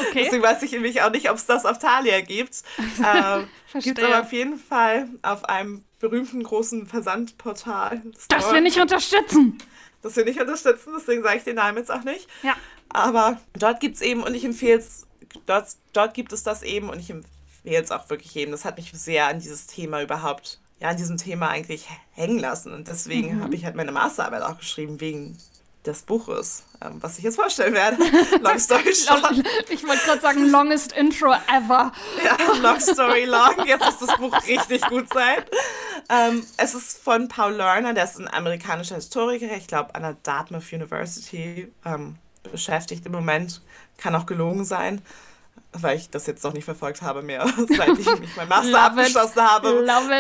[0.09, 0.25] Okay.
[0.25, 2.63] Deswegen weiß ich nämlich auch nicht, ob es das auf Thalia gibt.
[2.99, 3.49] Ähm,
[3.81, 8.03] gibt es aber auf jeden Fall auf einem berühmten großen Versandportal.
[8.13, 9.59] Das, das wir nicht unterstützen.
[10.03, 12.29] Das wir nicht unterstützen, deswegen sage ich den Namen jetzt auch nicht.
[12.43, 12.57] Ja.
[12.89, 15.07] Aber dort gibt es eben, und ich empfehle es,
[15.47, 18.53] dort, dort gibt es das eben, und ich empfehle es auch wirklich jedem.
[18.53, 22.73] Das hat mich sehr an dieses Thema überhaupt ja, an diesem Thema eigentlich hängen lassen.
[22.73, 23.43] Und deswegen mhm.
[23.43, 25.37] habe ich halt meine Masterarbeit auch geschrieben, wegen
[25.87, 27.97] des Buches, ähm, was ich jetzt vorstellen werde.
[28.41, 29.33] Long story short.
[29.69, 31.93] ich wollte gerade sagen, longest intro ever.
[32.25, 33.67] ja, long story long.
[33.67, 35.45] Jetzt muss das Buch richtig gut sein.
[36.09, 40.17] Ähm, es ist von Paul Lerner, der ist ein amerikanischer Historiker, ich glaube an der
[40.23, 43.63] Dartmouth University ähm, beschäftigt im Moment.
[43.97, 45.03] Kann auch gelogen sein
[45.73, 49.43] weil ich das jetzt noch nicht verfolgt habe mehr, seit ich mich mein Master abgeschlossen
[49.43, 49.69] habe,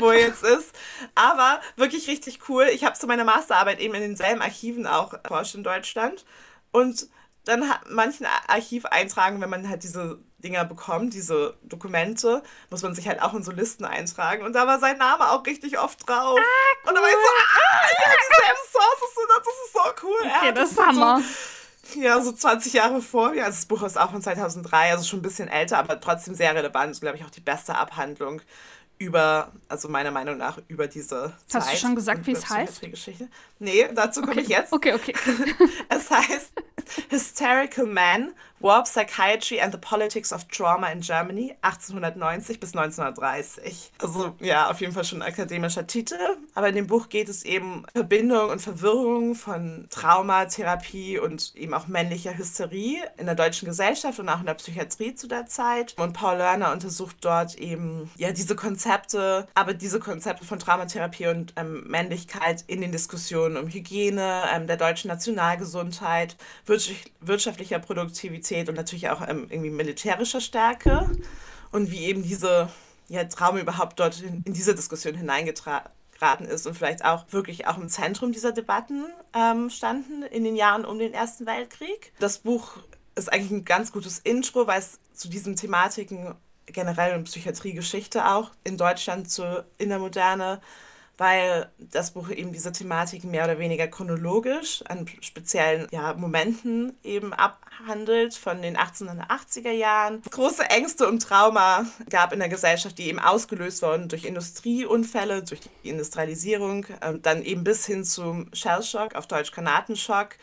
[0.01, 0.75] wo er jetzt ist.
[1.15, 2.69] Aber wirklich richtig cool.
[2.73, 6.25] Ich habe zu meiner Masterarbeit eben in denselben Archiven auch erforscht in Deutschland.
[6.71, 7.09] Und
[7.45, 13.09] dann hat manchen Archiveintragen, wenn man halt diese Dinger bekommt, diese Dokumente, muss man sich
[13.09, 14.45] halt auch in so Listen eintragen.
[14.45, 16.39] Und da war sein Name auch richtig oft drauf.
[16.39, 16.43] Ah,
[16.85, 16.89] cool.
[16.89, 20.31] Und dann war ich so, ah, ja, dieselben Sources, das ist so cool.
[20.37, 21.21] Okay, das ist Hammer.
[21.21, 21.58] So,
[21.95, 23.45] ja, so 20 Jahre vor mir.
[23.45, 26.55] Also das Buch ist auch von 2003, also schon ein bisschen älter, aber trotzdem sehr
[26.55, 27.01] relevant.
[27.01, 28.43] Glaube ich auch die beste Abhandlung
[28.99, 31.63] über, also meiner Meinung nach, über diese Zeit.
[31.63, 32.83] Hast du schon gesagt, wie es heißt?
[33.61, 34.41] Nee, dazu komme okay.
[34.41, 34.73] ich jetzt.
[34.73, 35.15] Okay, okay.
[35.89, 36.53] es heißt
[37.09, 43.93] Hysterical Man, Warp Psychiatry and the Politics of Trauma in Germany, 1890 bis 1930.
[44.03, 46.19] Also ja, auf jeden Fall schon ein akademischer Titel.
[46.55, 51.87] Aber in dem Buch geht es eben Verbindung und Verwirrung von Traumatherapie und eben auch
[51.87, 55.95] männlicher Hysterie in der deutschen Gesellschaft und auch in der Psychiatrie zu der Zeit.
[55.97, 61.53] Und Paul Lerner untersucht dort eben ja diese Konzepte, aber diese Konzepte von Traumatherapie und
[61.57, 66.37] ähm, Männlichkeit in den Diskussionen um Hygiene, ähm, der deutschen Nationalgesundheit,
[67.21, 71.11] wirtschaftlicher Produktivität und natürlich auch ähm, irgendwie militärischer Stärke
[71.71, 72.69] und wie eben diese
[73.09, 77.77] ja, Traum überhaupt dort in, in diese Diskussion hineingeraten ist und vielleicht auch wirklich auch
[77.77, 82.13] im Zentrum dieser Debatten ähm, standen in den Jahren um den Ersten Weltkrieg.
[82.19, 82.79] Das Buch
[83.15, 86.35] ist eigentlich ein ganz gutes Intro, weil es zu diesen Thematiken
[86.67, 90.61] generell in Psychiatriegeschichte auch in Deutschland zu, in der Moderne
[91.19, 97.35] weil das Buch eben diese Thematiken mehr oder weniger chronologisch an speziellen ja, Momenten eben
[97.35, 100.23] abhandelt von den 1880er Jahren.
[100.31, 105.61] Große Ängste und Trauma gab in der Gesellschaft, die eben ausgelöst wurden durch Industrieunfälle, durch
[105.61, 110.37] die Industrialisierung, äh, dann eben bis hin zum Shellshock, auf Deutsch Granatenschock.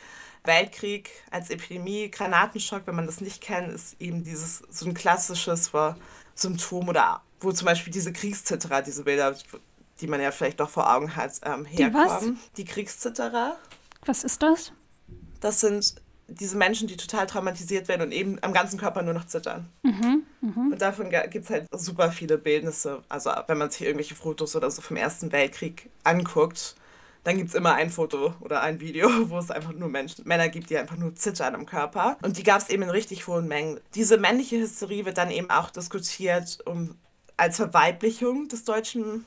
[0.44, 5.72] Weltkrieg als Epidemie, Granatenschock, wenn man das nicht kennt, ist eben dieses so ein klassisches
[6.36, 9.36] Symptom oder wo zum Beispiel diese Kriegszitterer, diese Bilder,
[10.02, 12.40] die man ja vielleicht doch vor Augen hat, ähm, herkommen.
[12.58, 13.58] Die, die Kriegszitterer.
[14.06, 14.72] Was ist das?
[15.40, 15.96] Das sind
[16.28, 19.70] diese Menschen, die total traumatisiert werden und eben am ganzen Körper nur noch zittern.
[19.84, 20.74] Mhm, mh.
[20.74, 23.04] Und davon gibt es halt super viele Bildnisse.
[23.10, 26.76] Also wenn man sich irgendwelche Fotos oder so vom Ersten Weltkrieg anguckt,
[27.24, 30.50] dann gibt es immer ein Foto oder ein Video, wo es einfach nur Menschen, Männer
[30.50, 32.18] gibt, die einfach nur zittern am Körper.
[32.24, 33.80] Und die gab es eben in richtig hohen Mengen.
[33.94, 36.96] Diese männliche Hysterie wird dann eben auch diskutiert, um
[37.38, 39.26] als Verweiblichung des deutschen,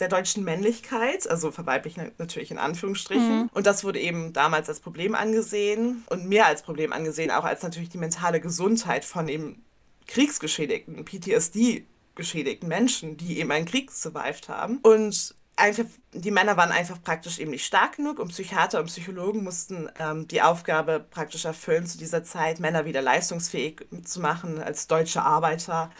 [0.00, 3.42] der deutschen Männlichkeit, also Verweiblichung natürlich in Anführungsstrichen.
[3.42, 3.50] Mhm.
[3.52, 7.62] Und das wurde eben damals als Problem angesehen und mehr als Problem angesehen, auch als
[7.62, 9.62] natürlich die mentale Gesundheit von eben
[10.06, 14.78] kriegsgeschädigten, PTSD-geschädigten Menschen, die eben einen Krieg survived haben.
[14.78, 19.44] Und einfach, die Männer waren einfach praktisch eben nicht stark genug und Psychiater und Psychologen
[19.44, 24.86] mussten ähm, die Aufgabe praktisch erfüllen, zu dieser Zeit Männer wieder leistungsfähig zu machen als
[24.86, 25.90] deutsche Arbeiter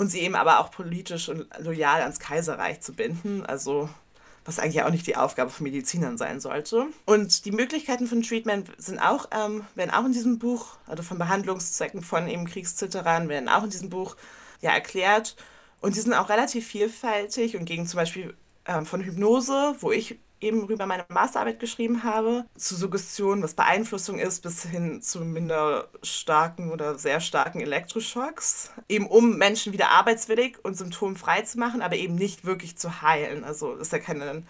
[0.00, 3.44] und sie eben aber auch politisch und loyal ans Kaiserreich zu binden.
[3.44, 3.90] Also
[4.46, 6.86] was eigentlich auch nicht die Aufgabe von Medizinern sein sollte.
[7.04, 11.18] Und die Möglichkeiten von Treatment sind auch, ähm, werden auch in diesem Buch, also von
[11.18, 14.16] Behandlungszwecken von eben Kriegszitterern, werden auch in diesem Buch
[14.62, 15.36] ja erklärt.
[15.82, 18.34] Und die sind auch relativ vielfältig und gegen zum Beispiel
[18.64, 24.18] ähm, von Hypnose, wo ich eben über meine Masterarbeit geschrieben habe, zu Suggestion, was Beeinflussung
[24.18, 28.70] ist, bis hin zu minder starken oder sehr starken Elektroschocks.
[28.88, 33.44] Eben um Menschen wieder arbeitswillig und symptomfrei zu machen, aber eben nicht wirklich zu heilen.
[33.44, 34.42] Also ist ja keine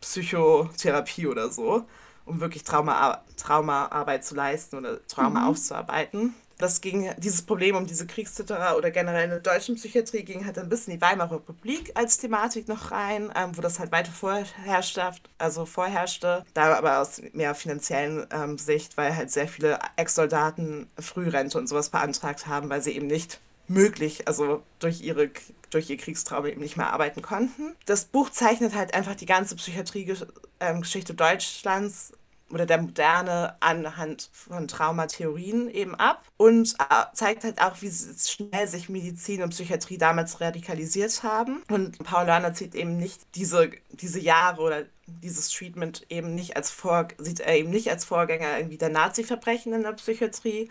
[0.00, 1.84] Psychotherapie oder so,
[2.26, 5.46] um wirklich Trauma, Traumaarbeit zu leisten oder Trauma mhm.
[5.48, 6.34] aufzuarbeiten.
[6.60, 10.58] Das ging, dieses Problem um diese Kriegszitterer oder generell in der deutschen Psychiatrie ging halt
[10.58, 15.10] ein bisschen die Weimarer Republik als Thematik noch rein, ähm, wo das halt weiter vorherrschte,
[15.38, 21.58] also vorherrschte, da aber aus mehr finanziellen ähm, Sicht, weil halt sehr viele Ex-Soldaten Frührente
[21.58, 25.30] und sowas beantragt haben, weil sie eben nicht möglich, also durch ihre
[25.70, 27.76] durch ihr Kriegstrauma eben nicht mehr arbeiten konnten.
[27.86, 32.12] Das Buch zeichnet halt einfach die ganze Psychiatriegeschichte Deutschlands
[32.50, 38.66] oder der Moderne anhand von Traumatheorien eben ab und äh, zeigt halt auch, wie schnell
[38.66, 41.62] sich Medizin und Psychiatrie damals radikalisiert haben.
[41.70, 46.70] Und Paul Lerner sieht eben nicht diese, diese Jahre oder dieses Treatment eben nicht als
[46.70, 50.70] Vor sieht er eben nicht als Vorgänger irgendwie der Nazi-Verbrechen in der Psychiatrie,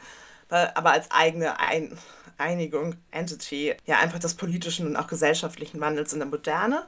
[0.50, 1.98] aber als eigene Ein
[2.40, 6.88] Einigung, Entity, ja, einfach des politischen und auch gesellschaftlichen Wandels in der Moderne.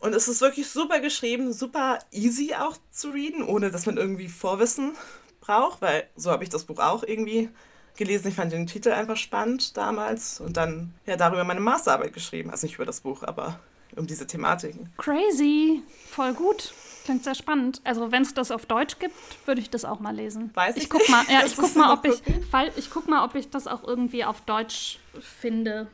[0.00, 4.28] Und es ist wirklich super geschrieben, super easy auch zu reden, ohne dass man irgendwie
[4.28, 4.92] Vorwissen
[5.40, 7.50] braucht, weil so habe ich das Buch auch irgendwie
[7.96, 8.28] gelesen.
[8.28, 12.50] Ich fand den Titel einfach spannend damals und dann ja darüber meine Masterarbeit geschrieben.
[12.50, 13.60] Also nicht über das Buch, aber
[13.96, 14.90] um diese Thematiken.
[14.96, 16.72] Crazy, voll gut.
[17.04, 17.80] Klingt sehr spannend.
[17.84, 19.14] Also wenn es das auf Deutsch gibt,
[19.46, 20.50] würde ich das auch mal lesen.
[20.54, 23.24] Weiß ich, ich guck mal, ja, ich guck mal, ob ich, fall, ich guck mal,
[23.24, 25.88] ob ich das auch irgendwie auf Deutsch finde.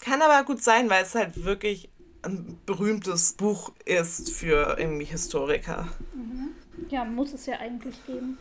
[0.00, 1.90] Kann aber gut sein, weil es halt wirklich
[2.26, 5.88] ein berühmtes Buch ist für irgendwie Historiker.
[6.14, 6.50] Mhm.
[6.88, 8.38] Ja, muss es ja eigentlich geben.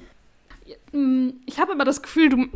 [0.92, 2.48] Mm, ich habe immer das Gefühl, du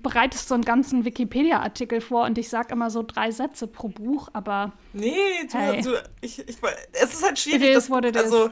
[0.00, 4.28] bereitest so einen ganzen Wikipedia-Artikel vor und ich sage immer so drei Sätze pro Buch,
[4.32, 4.72] aber.
[4.92, 5.12] Nee,
[5.50, 5.82] du, hey.
[5.82, 6.58] du ich, ich,
[6.92, 7.70] es ist halt schwierig.
[7.70, 8.50] It is what it also.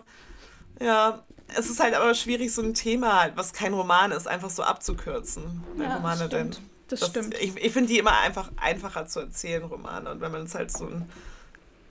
[0.81, 1.25] Ja,
[1.57, 4.63] es ist halt aber schwierig, so ein Thema, halt, was kein Roman ist, einfach so
[4.63, 5.63] abzukürzen.
[5.79, 6.51] Ja, Romane denn.
[6.89, 7.35] Das, das stimmt.
[7.41, 10.11] Ich, ich finde die immer einfach einfacher zu erzählen, Romane.
[10.11, 11.09] Und wenn man es halt so ein,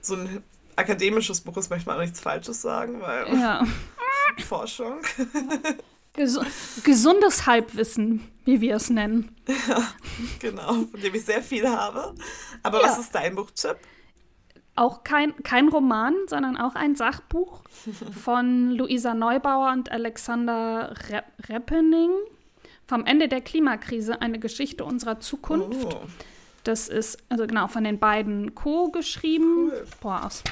[0.02, 0.44] so ein
[0.76, 3.66] akademisches Buch ist, möchte man auch nichts Falsches sagen, weil ja.
[4.48, 5.00] Forschung.
[6.14, 6.40] Ges
[6.84, 9.36] gesundes Halbwissen, wie wir es nennen.
[9.68, 9.84] Ja,
[10.40, 12.16] genau, von dem ich sehr viel habe.
[12.64, 12.88] Aber ja.
[12.88, 13.78] was ist dein Buchtipp?
[14.80, 17.62] auch kein, kein Roman, sondern auch ein Sachbuch
[18.24, 22.12] von Luisa Neubauer und Alexander Re Reppening.
[22.88, 25.94] Vom Ende der Klimakrise, eine Geschichte unserer Zukunft.
[25.94, 26.02] Oh.
[26.64, 28.90] Das ist, also genau, von den beiden Co.
[28.90, 29.72] geschrieben.
[29.72, 29.86] Cool.
[30.02, 30.44] Boah, aus.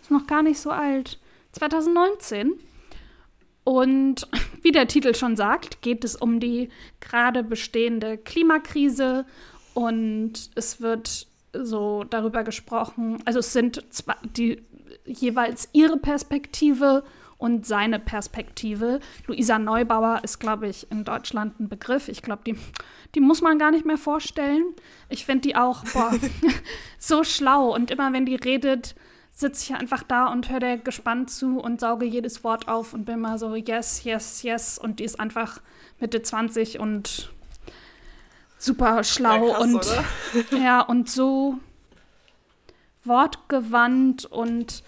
[0.00, 1.18] Ist noch gar nicht so alt.
[1.52, 2.52] 2019.
[3.64, 4.28] Und
[4.62, 6.68] wie der Titel schon sagt, geht es um die
[7.00, 9.26] gerade bestehende Klimakrise
[9.74, 13.18] und es wird so darüber gesprochen.
[13.24, 13.84] Also es sind
[14.36, 14.62] die
[15.04, 17.02] jeweils ihre Perspektive
[17.38, 19.00] und seine Perspektive.
[19.26, 22.08] Luisa Neubauer ist, glaube ich, in Deutschland ein Begriff.
[22.08, 22.56] Ich glaube, die,
[23.14, 24.64] die muss man gar nicht mehr vorstellen.
[25.08, 26.12] Ich finde die auch boah,
[26.98, 27.74] so schlau.
[27.74, 28.94] Und immer wenn die redet,
[29.30, 33.04] sitze ich einfach da und höre der gespannt zu und sauge jedes Wort auf und
[33.04, 34.78] bin mal so, yes, yes, yes.
[34.78, 35.60] Und die ist einfach
[36.00, 37.30] Mitte 20 und
[38.58, 40.04] super schlau krass, und oder?
[40.58, 41.58] ja und so
[43.04, 44.82] wortgewandt und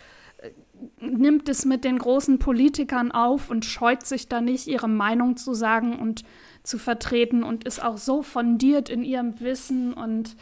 [1.00, 5.54] nimmt es mit den großen Politikern auf und scheut sich da nicht ihre Meinung zu
[5.54, 6.24] sagen und
[6.62, 10.36] zu vertreten und ist auch so fundiert in ihrem Wissen und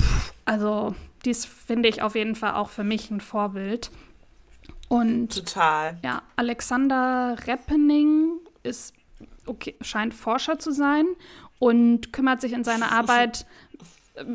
[0.00, 0.94] pff, also
[1.24, 3.90] dies finde ich auf jeden Fall auch für mich ein Vorbild.
[4.88, 5.98] Und total.
[6.02, 8.94] Ja, Alexander Reppening ist
[9.46, 11.06] okay, scheint Forscher zu sein
[11.58, 13.46] und kümmert sich in seiner Arbeit,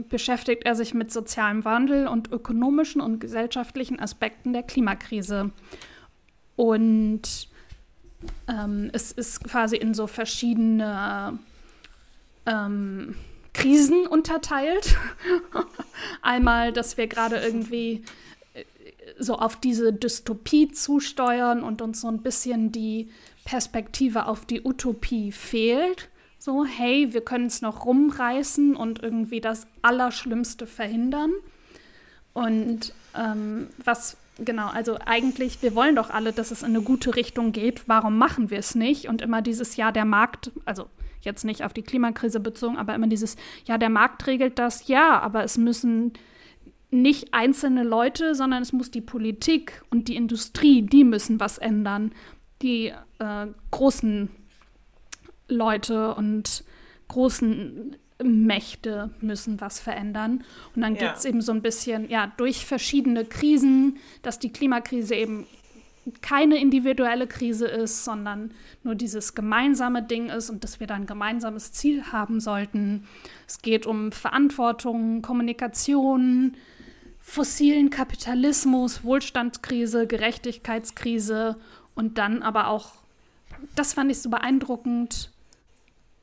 [0.10, 5.52] beschäftigt er sich mit sozialem Wandel und ökonomischen und gesellschaftlichen Aspekten der Klimakrise.
[6.56, 7.48] Und
[8.48, 11.40] ähm, es ist quasi in so verschiedene
[12.46, 13.16] ähm,
[13.54, 14.98] Krisen unterteilt.
[16.22, 18.04] Einmal, dass wir gerade irgendwie
[18.54, 18.64] äh,
[19.20, 23.12] so auf diese Dystopie zusteuern und uns so ein bisschen die
[23.46, 26.10] Perspektive auf die Utopie fehlt.
[26.46, 31.32] So, hey, wir können es noch rumreißen und irgendwie das Allerschlimmste verhindern.
[32.34, 37.16] Und ähm, was, genau, also eigentlich, wir wollen doch alle, dass es in eine gute
[37.16, 37.88] Richtung geht.
[37.88, 39.08] Warum machen wir es nicht?
[39.08, 40.88] Und immer dieses Jahr der Markt, also
[41.22, 45.22] jetzt nicht auf die Klimakrise bezogen, aber immer dieses, ja, der Markt regelt das, ja,
[45.22, 46.12] aber es müssen
[46.92, 52.12] nicht einzelne Leute, sondern es muss die Politik und die Industrie, die müssen was ändern.
[52.62, 54.30] Die äh, großen
[55.54, 56.64] Leute und
[57.08, 60.44] großen Mächte müssen was verändern.
[60.76, 61.08] Und dann ja.
[61.08, 65.46] geht es eben so ein bisschen, ja, durch verschiedene Krisen, dass die Klimakrise eben
[66.22, 68.52] keine individuelle Krise ist, sondern
[68.84, 73.08] nur dieses gemeinsame Ding ist und dass wir da ein gemeinsames Ziel haben sollten.
[73.48, 76.58] Es geht um Verantwortung, Kommunikation,
[77.20, 81.56] fossilen Kapitalismus, Wohlstandskrise, Gerechtigkeitskrise
[81.96, 82.92] und dann aber auch,
[83.76, 85.32] das fand ich so beeindruckend,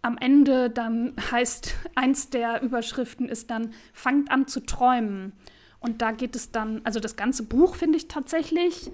[0.02, 5.32] am Ende dann heißt, eins der Überschriften ist dann, fangt an zu träumen.
[5.78, 8.90] Und da geht es dann, also das ganze Buch finde ich tatsächlich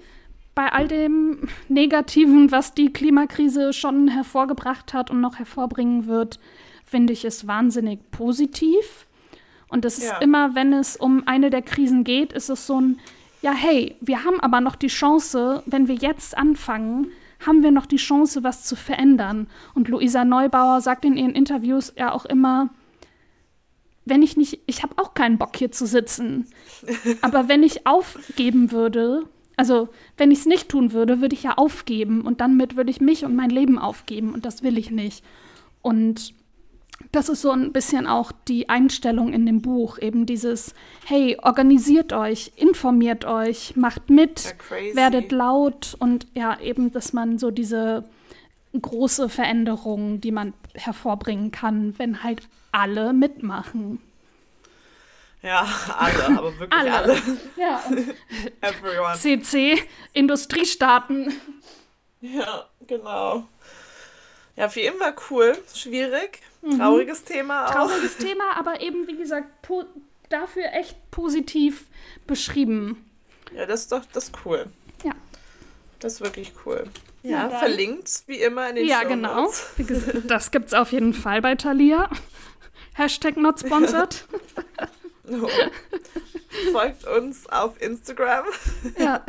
[0.55, 6.39] bei all dem Negativen, was die Klimakrise schon hervorgebracht hat und noch hervorbringen wird,
[6.83, 9.05] finde ich es wahnsinnig positiv.
[9.67, 10.13] Und es ja.
[10.13, 12.99] ist immer, wenn es um eine der Krisen geht, ist es so ein,
[13.41, 17.11] ja, hey, wir haben aber noch die Chance, wenn wir jetzt anfangen,
[17.45, 19.47] haben wir noch die Chance, was zu verändern.
[19.73, 22.69] Und Luisa Neubauer sagt in ihren Interviews ja auch immer,
[24.05, 26.47] wenn ich nicht, ich habe auch keinen Bock hier zu sitzen.
[27.21, 29.23] Aber wenn ich aufgeben würde,
[29.57, 33.01] also wenn ich es nicht tun würde, würde ich ja aufgeben und damit würde ich
[33.01, 35.23] mich und mein Leben aufgeben und das will ich nicht.
[35.81, 36.33] Und
[37.11, 40.73] das ist so ein bisschen auch die Einstellung in dem Buch, eben dieses,
[41.05, 44.55] hey, organisiert euch, informiert euch, macht mit,
[44.93, 48.03] werdet laut und ja, eben, dass man so diese
[48.79, 54.01] große Veränderung, die man hervorbringen kann, wenn halt alle mitmachen.
[55.41, 55.67] Ja,
[55.97, 56.93] alle, aber wirklich alle.
[56.93, 57.21] alle.
[57.55, 57.83] Ja,
[58.61, 59.15] Everyone.
[59.15, 59.81] CC,
[60.13, 61.33] Industriestaaten.
[62.21, 63.47] Ja, genau.
[64.55, 66.41] Ja, für ihn war cool, schwierig.
[66.75, 67.71] Trauriges Thema auch.
[67.71, 69.47] Trauriges Thema, aber eben, wie gesagt,
[70.29, 71.85] dafür echt positiv
[72.25, 73.05] beschrieben.
[73.53, 74.65] Ja, das ist doch das ist cool.
[75.03, 75.13] Ja.
[75.99, 76.83] Das ist wirklich cool.
[77.23, 79.51] Ja, ja verlinkt wie immer in den Ja, genau.
[80.27, 82.09] Das gibt's auf jeden Fall bei Thalia.
[82.93, 84.25] Hashtag not sponsored.
[85.29, 85.47] No.
[86.71, 88.45] Folgt uns auf Instagram.
[88.97, 89.23] Ja,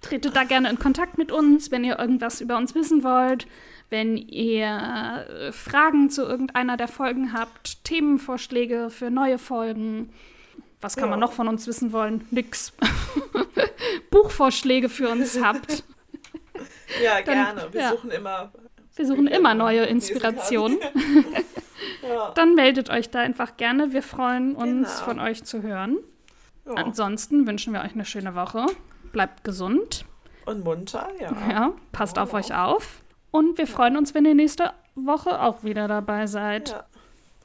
[0.00, 3.46] tretet da gerne in Kontakt mit uns, wenn ihr irgendwas über uns wissen wollt.
[3.90, 10.10] Wenn ihr äh, Fragen zu irgendeiner der Folgen habt, Themenvorschläge für neue Folgen,
[10.80, 11.10] was kann ja.
[11.12, 12.26] man noch von uns wissen wollen?
[12.30, 12.74] Nix.
[14.10, 15.82] Buchvorschläge für uns habt.
[17.02, 17.72] Ja, Dann, gerne.
[17.72, 17.90] Wir ja.
[17.90, 18.52] suchen immer.
[18.94, 20.78] Wir suchen immer neue Inspirationen.
[22.02, 22.32] ja.
[22.34, 23.92] Dann meldet euch da einfach gerne.
[23.92, 25.04] Wir freuen uns, genau.
[25.04, 25.98] von euch zu hören.
[26.66, 26.74] Ja.
[26.74, 28.66] Ansonsten wünschen wir euch eine schöne Woche.
[29.12, 30.04] Bleibt gesund.
[30.46, 31.32] Und munter, ja.
[31.48, 32.22] Ja, passt oh.
[32.22, 33.00] auf euch auf.
[33.34, 36.68] Und wir freuen uns, wenn ihr nächste Woche auch wieder dabei seid.
[36.68, 36.86] Ja.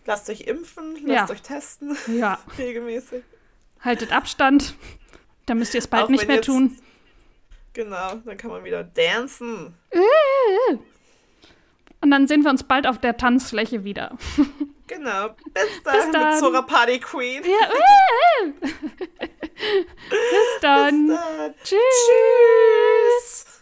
[0.05, 1.29] Lasst euch impfen, lasst ja.
[1.31, 1.97] euch testen.
[2.15, 2.37] Ja.
[2.59, 3.23] Regelmäßig.
[3.81, 4.75] Haltet Abstand.
[5.47, 6.77] Dann müsst ihr es bald auch nicht mehr jetzt, tun.
[7.73, 9.73] Genau, dann kann man wieder dancen.
[12.01, 14.15] Und dann sehen wir uns bald auf der Tanzfläche wieder.
[14.85, 15.29] Genau.
[15.53, 16.29] Bis dann, Bis dann.
[16.31, 17.43] mit Zora Party Queen.
[17.43, 17.69] Ja.
[20.09, 21.07] Bis dann.
[21.07, 21.53] Bis dann.
[21.63, 21.77] Tschüss.
[23.21, 23.59] Tschüss.